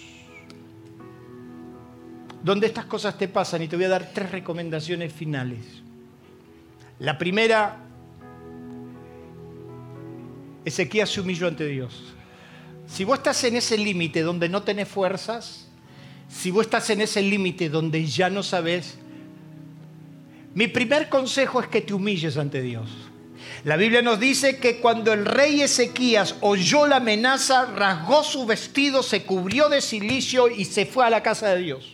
donde 2.44 2.66
estas 2.66 2.86
cosas 2.86 3.20
te 3.20 3.28
pasan 3.28 3.62
y 3.62 3.68
te 3.68 3.76
voy 3.76 3.86
a 3.86 3.90
dar 3.90 4.10
tres 4.16 4.32
recomendaciones 4.32 5.14
finales. 5.14 5.60
La 6.98 7.20
primera, 7.20 7.78
Ezequías 10.66 11.12
se 11.12 11.22
humilló 11.22 11.48
ante 11.48 11.68
Dios. 11.68 12.16
Si 12.88 13.04
vos 13.04 13.20
estás 13.20 13.44
en 13.44 13.58
ese 13.58 13.78
límite 13.78 14.24
donde 14.24 14.50
no 14.50 14.64
tenés 14.64 14.88
fuerzas, 14.88 15.68
si 16.28 16.50
vos 16.50 16.66
estás 16.66 16.90
en 16.90 17.02
ese 17.02 17.22
límite 17.22 17.70
donde 17.70 18.04
ya 18.08 18.32
no 18.32 18.42
sabes, 18.42 18.98
mi 20.56 20.68
primer 20.68 21.10
consejo 21.10 21.62
es 21.62 21.68
que 21.68 21.82
te 21.82 21.94
humilles 21.94 22.38
ante 22.38 22.60
Dios. 22.60 22.90
La 23.64 23.76
Biblia 23.76 24.02
nos 24.02 24.20
dice 24.20 24.58
que 24.58 24.80
cuando 24.80 25.12
el 25.12 25.26
rey 25.26 25.62
Ezequías 25.62 26.36
oyó 26.42 26.88
la 26.88 26.98
amenaza, 26.98 27.66
rasgó 27.66 28.24
su 28.24 28.46
vestido, 28.46 29.04
se 29.04 29.24
cubrió 29.24 29.68
de 29.68 29.82
silicio 29.82 30.48
y 30.48 30.66
se 30.66 30.86
fue 30.86 31.06
a 31.06 31.10
la 31.10 31.22
casa 31.22 31.50
de 31.50 31.62
Dios. 31.62 31.94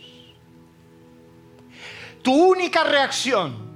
Tu 2.22 2.32
única 2.32 2.84
reacción 2.84 3.66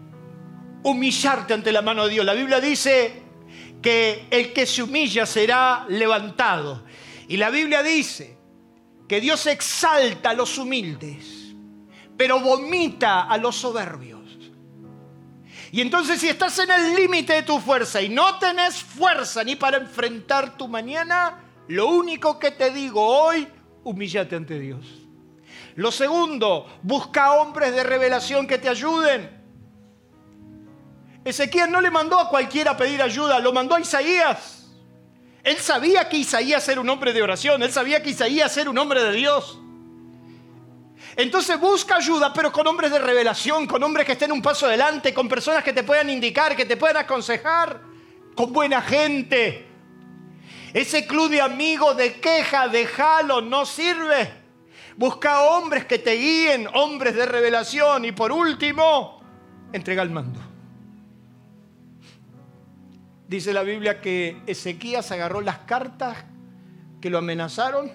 humillarte 0.83 1.55
ante 1.55 1.73
la 1.73 1.83
mano 1.83 2.05
de 2.05 2.15
Dios. 2.15 2.25
La 2.25 2.35
Biblia 2.35 2.61
dice 2.61 3.23
que 3.83 4.27
el 4.31 4.53
que 4.53 4.67
se 4.67 4.83
humilla 4.83 5.27
será 5.27 5.85
levantado. 5.89 6.85
Y 7.29 7.37
la 7.37 7.51
Biblia 7.51 7.83
dice 7.83 8.37
que 9.09 9.21
Dios 9.21 9.47
exalta 9.47 10.31
a 10.31 10.35
los 10.35 10.59
humildes, 10.59 11.55
pero 12.17 12.41
vomita 12.41 13.23
a 13.23 13.37
los 13.37 13.57
soberbios. 13.57 14.20
Y 15.73 15.81
entonces 15.81 16.21
si 16.21 16.29
estás 16.29 16.59
en 16.59 16.71
el 16.71 16.95
límite 16.95 17.35
de 17.35 17.43
tu 17.43 17.61
fuerza 17.61 18.03
y 18.03 18.09
no 18.09 18.39
tenés 18.39 18.83
fuerza 18.83 19.45
ni 19.45 19.57
para 19.57 19.77
enfrentar 19.77 20.57
tu 20.57 20.67
mañana, 20.67 21.45
lo 21.69 21.89
único 21.89 22.39
que 22.39 22.51
te 22.51 22.71
digo 22.71 23.05
hoy, 23.05 23.47
humíllate 23.85 24.35
ante 24.35 24.59
Dios. 24.59 24.85
Lo 25.77 25.93
segundo, 25.93 26.67
busca 26.83 27.35
hombres 27.35 27.73
de 27.75 27.85
revelación 27.85 28.47
que 28.47 28.59
te 28.59 28.69
ayuden. 28.69 29.39
Ezequiel 31.25 31.71
no 31.71 31.81
le 31.81 31.91
mandó 31.91 32.19
a 32.19 32.29
cualquiera 32.29 32.73
a 32.73 32.77
pedir 32.77 33.01
ayuda, 33.01 33.39
lo 33.39 33.53
mandó 33.53 33.77
a 33.77 33.81
Isaías. 33.81 34.69
Él 35.45 35.57
sabía 35.59 36.09
que 36.09 36.17
Isaías 36.17 36.69
era 36.69 36.81
un 36.81 36.89
hombre 36.89 37.13
de 37.13 37.23
oración, 37.23 37.63
él 37.63 37.73
sabía 37.73 38.03
que 38.03 38.11
Isaías 38.11 38.57
era 38.57 38.69
un 38.69 38.79
hombre 38.79 39.03
de 39.05 39.13
Dios. 39.13 39.59
Entonces 41.21 41.61
busca 41.61 41.97
ayuda, 41.97 42.33
pero 42.33 42.51
con 42.51 42.67
hombres 42.67 42.91
de 42.91 42.99
revelación, 42.99 43.67
con 43.67 43.83
hombres 43.83 44.07
que 44.07 44.13
estén 44.13 44.33
un 44.33 44.41
paso 44.41 44.65
adelante, 44.65 45.13
con 45.13 45.29
personas 45.29 45.63
que 45.63 45.75
te 45.75 45.83
puedan 45.83 46.09
indicar, 46.09 46.57
que 46.57 46.65
te 46.65 46.79
puedan 46.79 46.97
aconsejar, 46.97 47.79
con 48.35 48.55
buena 48.55 48.81
gente. 48.81 49.69
Ese 50.73 51.07
club 51.07 51.29
de 51.29 51.43
amigos 51.43 51.95
de 51.99 52.15
queja, 52.21 52.69
de 52.69 52.87
jalo, 52.87 53.43
no 53.43 53.67
sirve. 53.67 54.33
Busca 54.97 55.43
hombres 55.43 55.85
que 55.85 55.99
te 55.99 56.15
guíen, 56.15 56.67
hombres 56.73 57.15
de 57.15 57.27
revelación. 57.27 58.07
Y 58.07 58.13
por 58.13 58.33
último, 58.33 59.23
entrega 59.75 60.03
el 60.03 60.09
mando. 60.09 60.41
Dice 63.29 63.53
la 63.53 63.63
Biblia 63.63 64.01
que 64.01 64.41
Ezequías 64.47 65.13
agarró 65.13 65.43
las 65.43 65.59
cartas 65.59 66.17
que 66.99 67.11
lo 67.11 67.19
amenazaron 67.19 67.93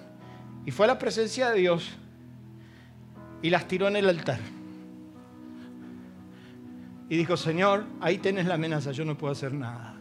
y 0.64 0.70
fue 0.70 0.86
a 0.86 0.90
la 0.90 0.98
presencia 1.00 1.50
de 1.50 1.58
Dios 1.58 1.96
y 3.42 3.50
las 3.50 3.68
tiró 3.68 3.88
en 3.88 3.96
el 3.96 4.08
altar. 4.08 4.40
Y 7.08 7.16
dijo, 7.16 7.36
Señor, 7.36 7.84
ahí 8.00 8.18
tenés 8.18 8.46
la 8.46 8.54
amenaza, 8.54 8.92
yo 8.92 9.04
no 9.04 9.16
puedo 9.16 9.32
hacer 9.32 9.52
nada. 9.52 9.94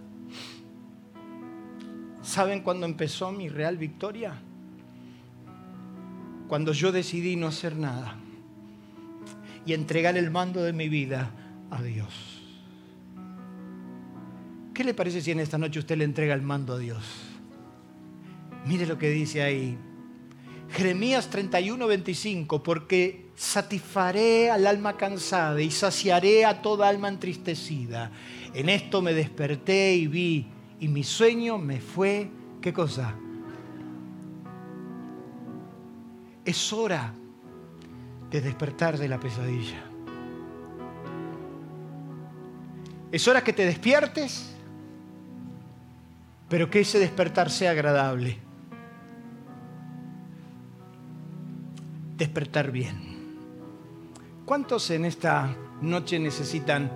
¿Saben 2.22 2.62
cuándo 2.62 2.88
empezó 2.88 3.32
mi 3.32 3.50
real 3.50 3.78
victoria? 3.78 4.34
Cuando 6.48 6.74
yo 6.74 6.92
decidí 6.92 7.36
no 7.36 7.48
hacer 7.48 7.76
nada 7.76 8.16
y 9.66 9.74
entregar 9.74 10.18
el 10.18 10.32
mando 10.32 10.64
de 10.64 10.74
mi 10.74 10.90
vida 10.90 11.32
a 11.70 11.82
Dios. 11.82 12.42
¿Qué 14.74 14.84
le 14.84 14.94
parece 14.94 15.22
si 15.22 15.32
en 15.32 15.40
esta 15.40 15.58
noche 15.58 15.80
usted 15.80 15.98
le 15.98 16.04
entrega 16.04 16.34
el 16.34 16.42
mando 16.42 16.74
a 16.74 16.80
Dios? 16.80 17.04
Mire 18.66 18.86
lo 18.86 18.98
que 18.98 19.10
dice 19.10 19.42
ahí. 19.44 19.78
Jeremías 20.72 21.30
31, 21.30 21.88
25, 21.88 22.64
porque 22.64 23.25
satisfaré 23.36 24.50
al 24.50 24.66
alma 24.66 24.98
cansada 24.98 25.62
y 25.62 25.72
saciaré 25.72 26.46
a 26.46 26.62
toda 26.62 26.88
alma 26.88 27.10
entristecida. 27.10 28.12
En 28.54 28.70
esto 28.70 29.02
me 29.02 29.14
desperté 29.14 29.96
y 29.96 30.08
vi, 30.08 30.48
y 30.80 30.88
mi 30.88 31.04
sueño 31.04 31.58
me 31.58 31.80
fue, 31.80 32.30
¿qué 32.62 32.74
cosa? 32.74 33.16
Es 36.44 36.72
hora 36.74 37.14
de 38.32 38.42
despertar 38.42 38.98
de 38.98 39.08
la 39.08 39.20
pesadilla. 39.20 39.84
Es 43.12 43.28
hora 43.28 43.44
que 43.44 43.54
te 43.54 43.66
despiertes 43.66 44.56
pero 46.50 46.70
que 46.70 46.82
ese 46.82 47.00
despertar 47.00 47.50
sea 47.50 47.72
agradable. 47.72 48.38
Despertar 52.18 52.72
bien. 52.72 53.15
¿Cuántos 54.46 54.92
en 54.92 55.06
esta 55.06 55.56
noche 55.82 56.20
necesitan 56.20 56.92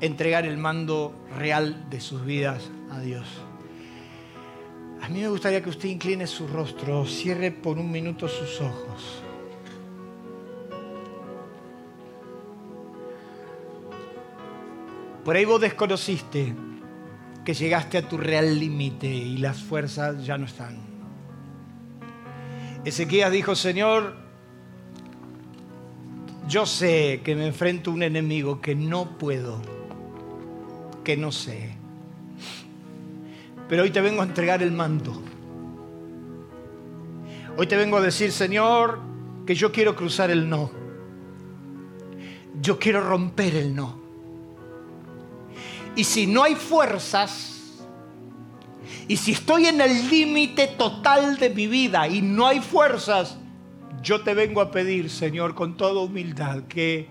entregar 0.00 0.44
el 0.44 0.56
mando 0.56 1.14
real 1.38 1.88
de 1.88 2.00
sus 2.00 2.24
vidas 2.24 2.68
a 2.90 2.98
Dios? 2.98 3.24
A 5.00 5.08
mí 5.08 5.20
me 5.20 5.28
gustaría 5.28 5.62
que 5.62 5.70
usted 5.70 5.88
incline 5.88 6.26
su 6.26 6.48
rostro, 6.48 7.06
cierre 7.06 7.52
por 7.52 7.78
un 7.78 7.92
minuto 7.92 8.26
sus 8.26 8.60
ojos. 8.60 9.22
Por 15.24 15.36
ahí 15.36 15.44
vos 15.44 15.60
desconociste 15.60 16.56
que 17.44 17.54
llegaste 17.54 17.98
a 17.98 18.08
tu 18.08 18.18
real 18.18 18.58
límite 18.58 19.06
y 19.06 19.36
las 19.36 19.62
fuerzas 19.62 20.26
ya 20.26 20.36
no 20.38 20.46
están. 20.46 20.76
Ezequías 22.84 23.30
dijo, 23.30 23.54
Señor, 23.54 24.21
yo 26.48 26.66
sé 26.66 27.20
que 27.24 27.34
me 27.34 27.46
enfrento 27.46 27.90
a 27.90 27.94
un 27.94 28.02
enemigo 28.02 28.60
que 28.60 28.74
no 28.74 29.18
puedo, 29.18 29.60
que 31.04 31.16
no 31.16 31.32
sé. 31.32 31.74
Pero 33.68 33.84
hoy 33.84 33.90
te 33.90 34.00
vengo 34.00 34.22
a 34.22 34.24
entregar 34.24 34.62
el 34.62 34.72
mando 34.72 35.22
Hoy 37.56 37.66
te 37.66 37.76
vengo 37.76 37.98
a 37.98 38.00
decir, 38.00 38.32
Señor, 38.32 38.98
que 39.46 39.54
yo 39.54 39.72
quiero 39.72 39.94
cruzar 39.94 40.30
el 40.30 40.48
no. 40.48 40.70
Yo 42.60 42.78
quiero 42.78 43.02
romper 43.02 43.56
el 43.56 43.74
no. 43.74 44.00
Y 45.94 46.04
si 46.04 46.26
no 46.26 46.44
hay 46.44 46.54
fuerzas, 46.54 47.82
y 49.06 49.18
si 49.18 49.32
estoy 49.32 49.66
en 49.66 49.82
el 49.82 50.08
límite 50.08 50.66
total 50.66 51.36
de 51.36 51.50
mi 51.50 51.66
vida 51.66 52.08
y 52.08 52.22
no 52.22 52.46
hay 52.46 52.60
fuerzas, 52.60 53.36
yo 54.02 54.22
te 54.22 54.34
vengo 54.34 54.60
a 54.60 54.70
pedir, 54.70 55.10
Señor, 55.10 55.54
con 55.54 55.76
toda 55.76 56.02
humildad, 56.02 56.64
que 56.64 57.08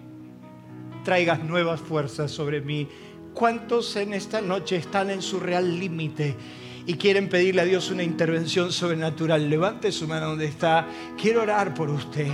traigas 1.04 1.44
nuevas 1.44 1.80
fuerzas 1.80 2.32
sobre 2.32 2.62
mí. 2.62 2.88
¿Cuántos 3.34 3.96
en 3.96 4.14
esta 4.14 4.42
noche 4.42 4.76
están 4.76 5.10
en 5.10 5.22
su 5.22 5.40
real 5.40 5.80
límite? 5.80 6.36
y 6.86 6.96
quieren 6.96 7.30
pedirle 7.30 7.62
a 7.62 7.66
Dios 7.66 7.92
una 7.92 8.04
intervención 8.04 8.72
sobrenatural, 8.72 9.50
levante 9.50 9.92
su 9.92 10.08
mano 10.08 10.30
donde 10.30 10.46
está. 10.46 10.88
Quiero 11.20 11.44
orar 11.44 11.74
por 11.74 11.90
usted. 11.90 12.28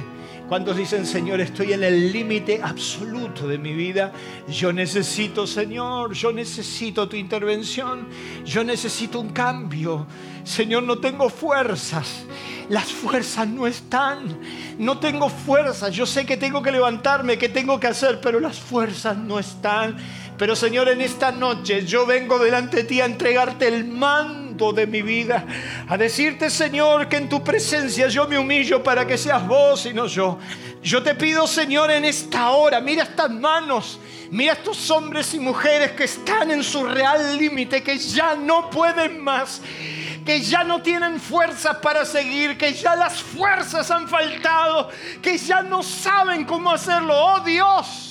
¿Cuántos 0.47 0.77
dicen, 0.77 1.05
Señor, 1.05 1.41
estoy 1.41 1.73
en 1.73 1.83
el 1.83 2.13
límite 2.13 2.61
absoluto 2.63 3.49
de 3.49 3.57
mi 3.57 3.73
vida? 3.73 4.13
Yo 4.47 4.71
necesito, 4.71 5.45
Señor, 5.45 6.13
yo 6.13 6.31
necesito 6.31 7.09
tu 7.09 7.17
intervención. 7.17 8.07
Yo 8.45 8.63
necesito 8.63 9.19
un 9.19 9.33
cambio. 9.33 10.07
Señor, 10.45 10.83
no 10.83 10.99
tengo 10.99 11.29
fuerzas. 11.29 12.23
Las 12.69 12.85
fuerzas 12.85 13.45
no 13.45 13.67
están. 13.67 14.39
No 14.79 14.99
tengo 14.99 15.27
fuerzas. 15.27 15.93
Yo 15.93 16.05
sé 16.05 16.25
que 16.25 16.37
tengo 16.37 16.61
que 16.61 16.71
levantarme, 16.71 17.37
que 17.37 17.49
tengo 17.49 17.77
que 17.77 17.87
hacer, 17.87 18.21
pero 18.21 18.39
las 18.39 18.57
fuerzas 18.57 19.17
no 19.17 19.39
están. 19.39 19.97
Pero 20.37 20.55
Señor, 20.55 20.87
en 20.87 21.01
esta 21.01 21.33
noche 21.33 21.85
yo 21.85 22.05
vengo 22.05 22.39
delante 22.39 22.77
de 22.77 22.83
ti 22.85 23.01
a 23.01 23.05
entregarte 23.05 23.67
el 23.67 23.83
mando 23.83 24.46
de 24.57 24.87
mi 24.87 25.01
vida, 25.01 25.45
a 25.87 25.97
decirte, 25.97 26.49
Señor, 26.49 27.07
que 27.07 27.17
en 27.17 27.29
tu 27.29 27.43
presencia 27.43 28.07
yo 28.07 28.27
me 28.27 28.37
humillo 28.37 28.81
para 28.81 29.05
que 29.05 29.17
seas 29.17 29.47
vos 29.47 29.85
y 29.85 29.93
no 29.93 30.07
yo. 30.07 30.39
Yo 30.81 31.03
te 31.03 31.15
pido, 31.15 31.45
Señor, 31.45 31.91
en 31.91 32.05
esta 32.05 32.49
hora, 32.49 32.81
mira 32.81 33.03
estas 33.03 33.29
manos, 33.29 33.99
mira 34.31 34.53
estos 34.53 34.89
hombres 34.89 35.33
y 35.33 35.39
mujeres 35.39 35.91
que 35.91 36.05
están 36.05 36.49
en 36.49 36.63
su 36.63 36.83
real 36.83 37.37
límite, 37.37 37.83
que 37.83 37.97
ya 37.97 38.35
no 38.35 38.69
pueden 38.69 39.19
más 39.23 39.61
que 40.25 40.41
ya 40.41 40.61
no 40.61 40.81
tienen 40.81 41.21
fuerzas 41.21 41.77
para 41.77 42.03
seguir, 42.03 42.57
que 42.57 42.73
ya 42.73 42.97
las 42.97 43.21
fuerzas 43.21 43.89
han 43.89 44.09
faltado, 44.09 44.89
que 45.21 45.37
ya 45.37 45.61
no 45.61 45.81
saben 45.81 46.43
cómo 46.43 46.69
hacerlo. 46.69 47.13
Oh 47.15 47.39
Dios, 47.39 48.07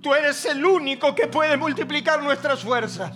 Tú 0.00 0.14
eres 0.14 0.46
el 0.46 0.64
único 0.64 1.14
que 1.14 1.26
puede 1.26 1.56
multiplicar 1.56 2.22
nuestras 2.22 2.60
fuerzas. 2.60 3.12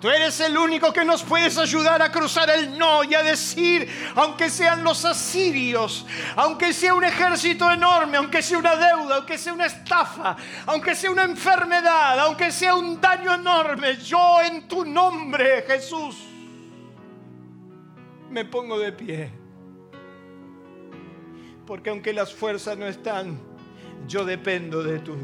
Tú 0.00 0.08
eres 0.08 0.38
el 0.38 0.56
único 0.56 0.92
que 0.92 1.04
nos 1.04 1.24
puedes 1.24 1.58
ayudar 1.58 2.00
a 2.02 2.12
cruzar 2.12 2.48
el 2.50 2.78
no 2.78 3.02
y 3.02 3.14
a 3.14 3.22
decir, 3.24 3.88
aunque 4.14 4.48
sean 4.48 4.84
los 4.84 5.04
asirios, 5.04 6.06
aunque 6.36 6.72
sea 6.72 6.94
un 6.94 7.02
ejército 7.02 7.68
enorme, 7.68 8.16
aunque 8.16 8.40
sea 8.40 8.58
una 8.58 8.76
deuda, 8.76 9.16
aunque 9.16 9.36
sea 9.36 9.52
una 9.52 9.66
estafa, 9.66 10.36
aunque 10.66 10.94
sea 10.94 11.10
una 11.10 11.24
enfermedad, 11.24 12.20
aunque 12.20 12.52
sea 12.52 12.76
un 12.76 13.00
daño 13.00 13.34
enorme, 13.34 13.96
yo 13.96 14.40
en 14.40 14.68
tu 14.68 14.84
nombre, 14.84 15.64
Jesús, 15.66 16.16
me 18.30 18.44
pongo 18.44 18.78
de 18.78 18.92
pie. 18.92 19.32
Porque 21.66 21.90
aunque 21.90 22.12
las 22.12 22.32
fuerzas 22.32 22.78
no 22.78 22.86
están, 22.86 23.40
yo 24.06 24.24
dependo 24.24 24.80
de 24.84 25.00
tu 25.00 25.16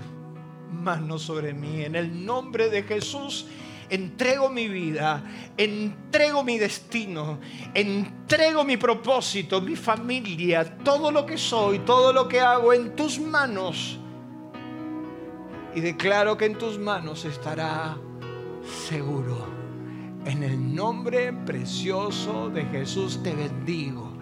mano 0.72 1.16
sobre 1.20 1.54
mí. 1.54 1.84
En 1.84 1.94
el 1.94 2.26
nombre 2.26 2.68
de 2.70 2.82
Jesús 2.82 3.46
entrego 3.90 4.48
mi 4.48 4.68
vida, 4.68 5.22
entrego 5.56 6.42
mi 6.44 6.58
destino, 6.58 7.38
entrego 7.72 8.64
mi 8.64 8.76
propósito, 8.76 9.60
mi 9.60 9.76
familia, 9.76 10.78
todo 10.78 11.10
lo 11.10 11.24
que 11.26 11.38
soy, 11.38 11.80
todo 11.80 12.12
lo 12.12 12.28
que 12.28 12.40
hago 12.40 12.72
en 12.72 12.94
tus 12.96 13.18
manos. 13.18 13.98
Y 15.74 15.80
declaro 15.80 16.36
que 16.36 16.46
en 16.46 16.56
tus 16.56 16.78
manos 16.78 17.24
estará 17.24 17.96
seguro. 18.88 19.46
En 20.24 20.42
el 20.42 20.74
nombre 20.74 21.32
precioso 21.32 22.48
de 22.48 22.64
Jesús 22.64 23.22
te 23.22 23.34
bendigo 23.34 24.12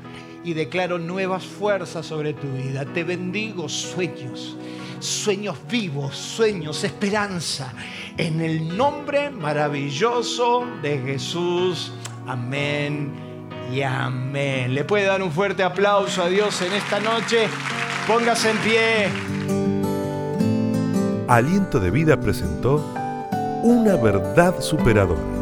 y 0.42 0.54
declaro 0.54 0.98
nuevas 0.98 1.44
fuerzas 1.44 2.06
sobre 2.06 2.32
tu 2.32 2.48
vida. 2.52 2.84
Te 2.86 3.04
bendigo 3.04 3.68
sueños 3.68 4.56
sueños 5.02 5.58
vivos, 5.68 6.16
sueños, 6.16 6.84
esperanza. 6.84 7.72
En 8.18 8.40
el 8.40 8.76
nombre 8.76 9.30
maravilloso 9.30 10.66
de 10.82 10.98
Jesús. 10.98 11.92
Amén 12.26 13.12
y 13.72 13.82
amén. 13.82 14.74
Le 14.74 14.84
puede 14.84 15.06
dar 15.06 15.22
un 15.22 15.32
fuerte 15.32 15.62
aplauso 15.62 16.22
a 16.22 16.28
Dios 16.28 16.60
en 16.62 16.72
esta 16.74 17.00
noche. 17.00 17.48
Póngase 18.06 18.50
en 18.50 18.58
pie. 18.58 19.08
Aliento 21.26 21.80
de 21.80 21.90
Vida 21.90 22.20
presentó 22.20 22.84
una 23.62 23.96
verdad 23.96 24.60
superadora. 24.60 25.41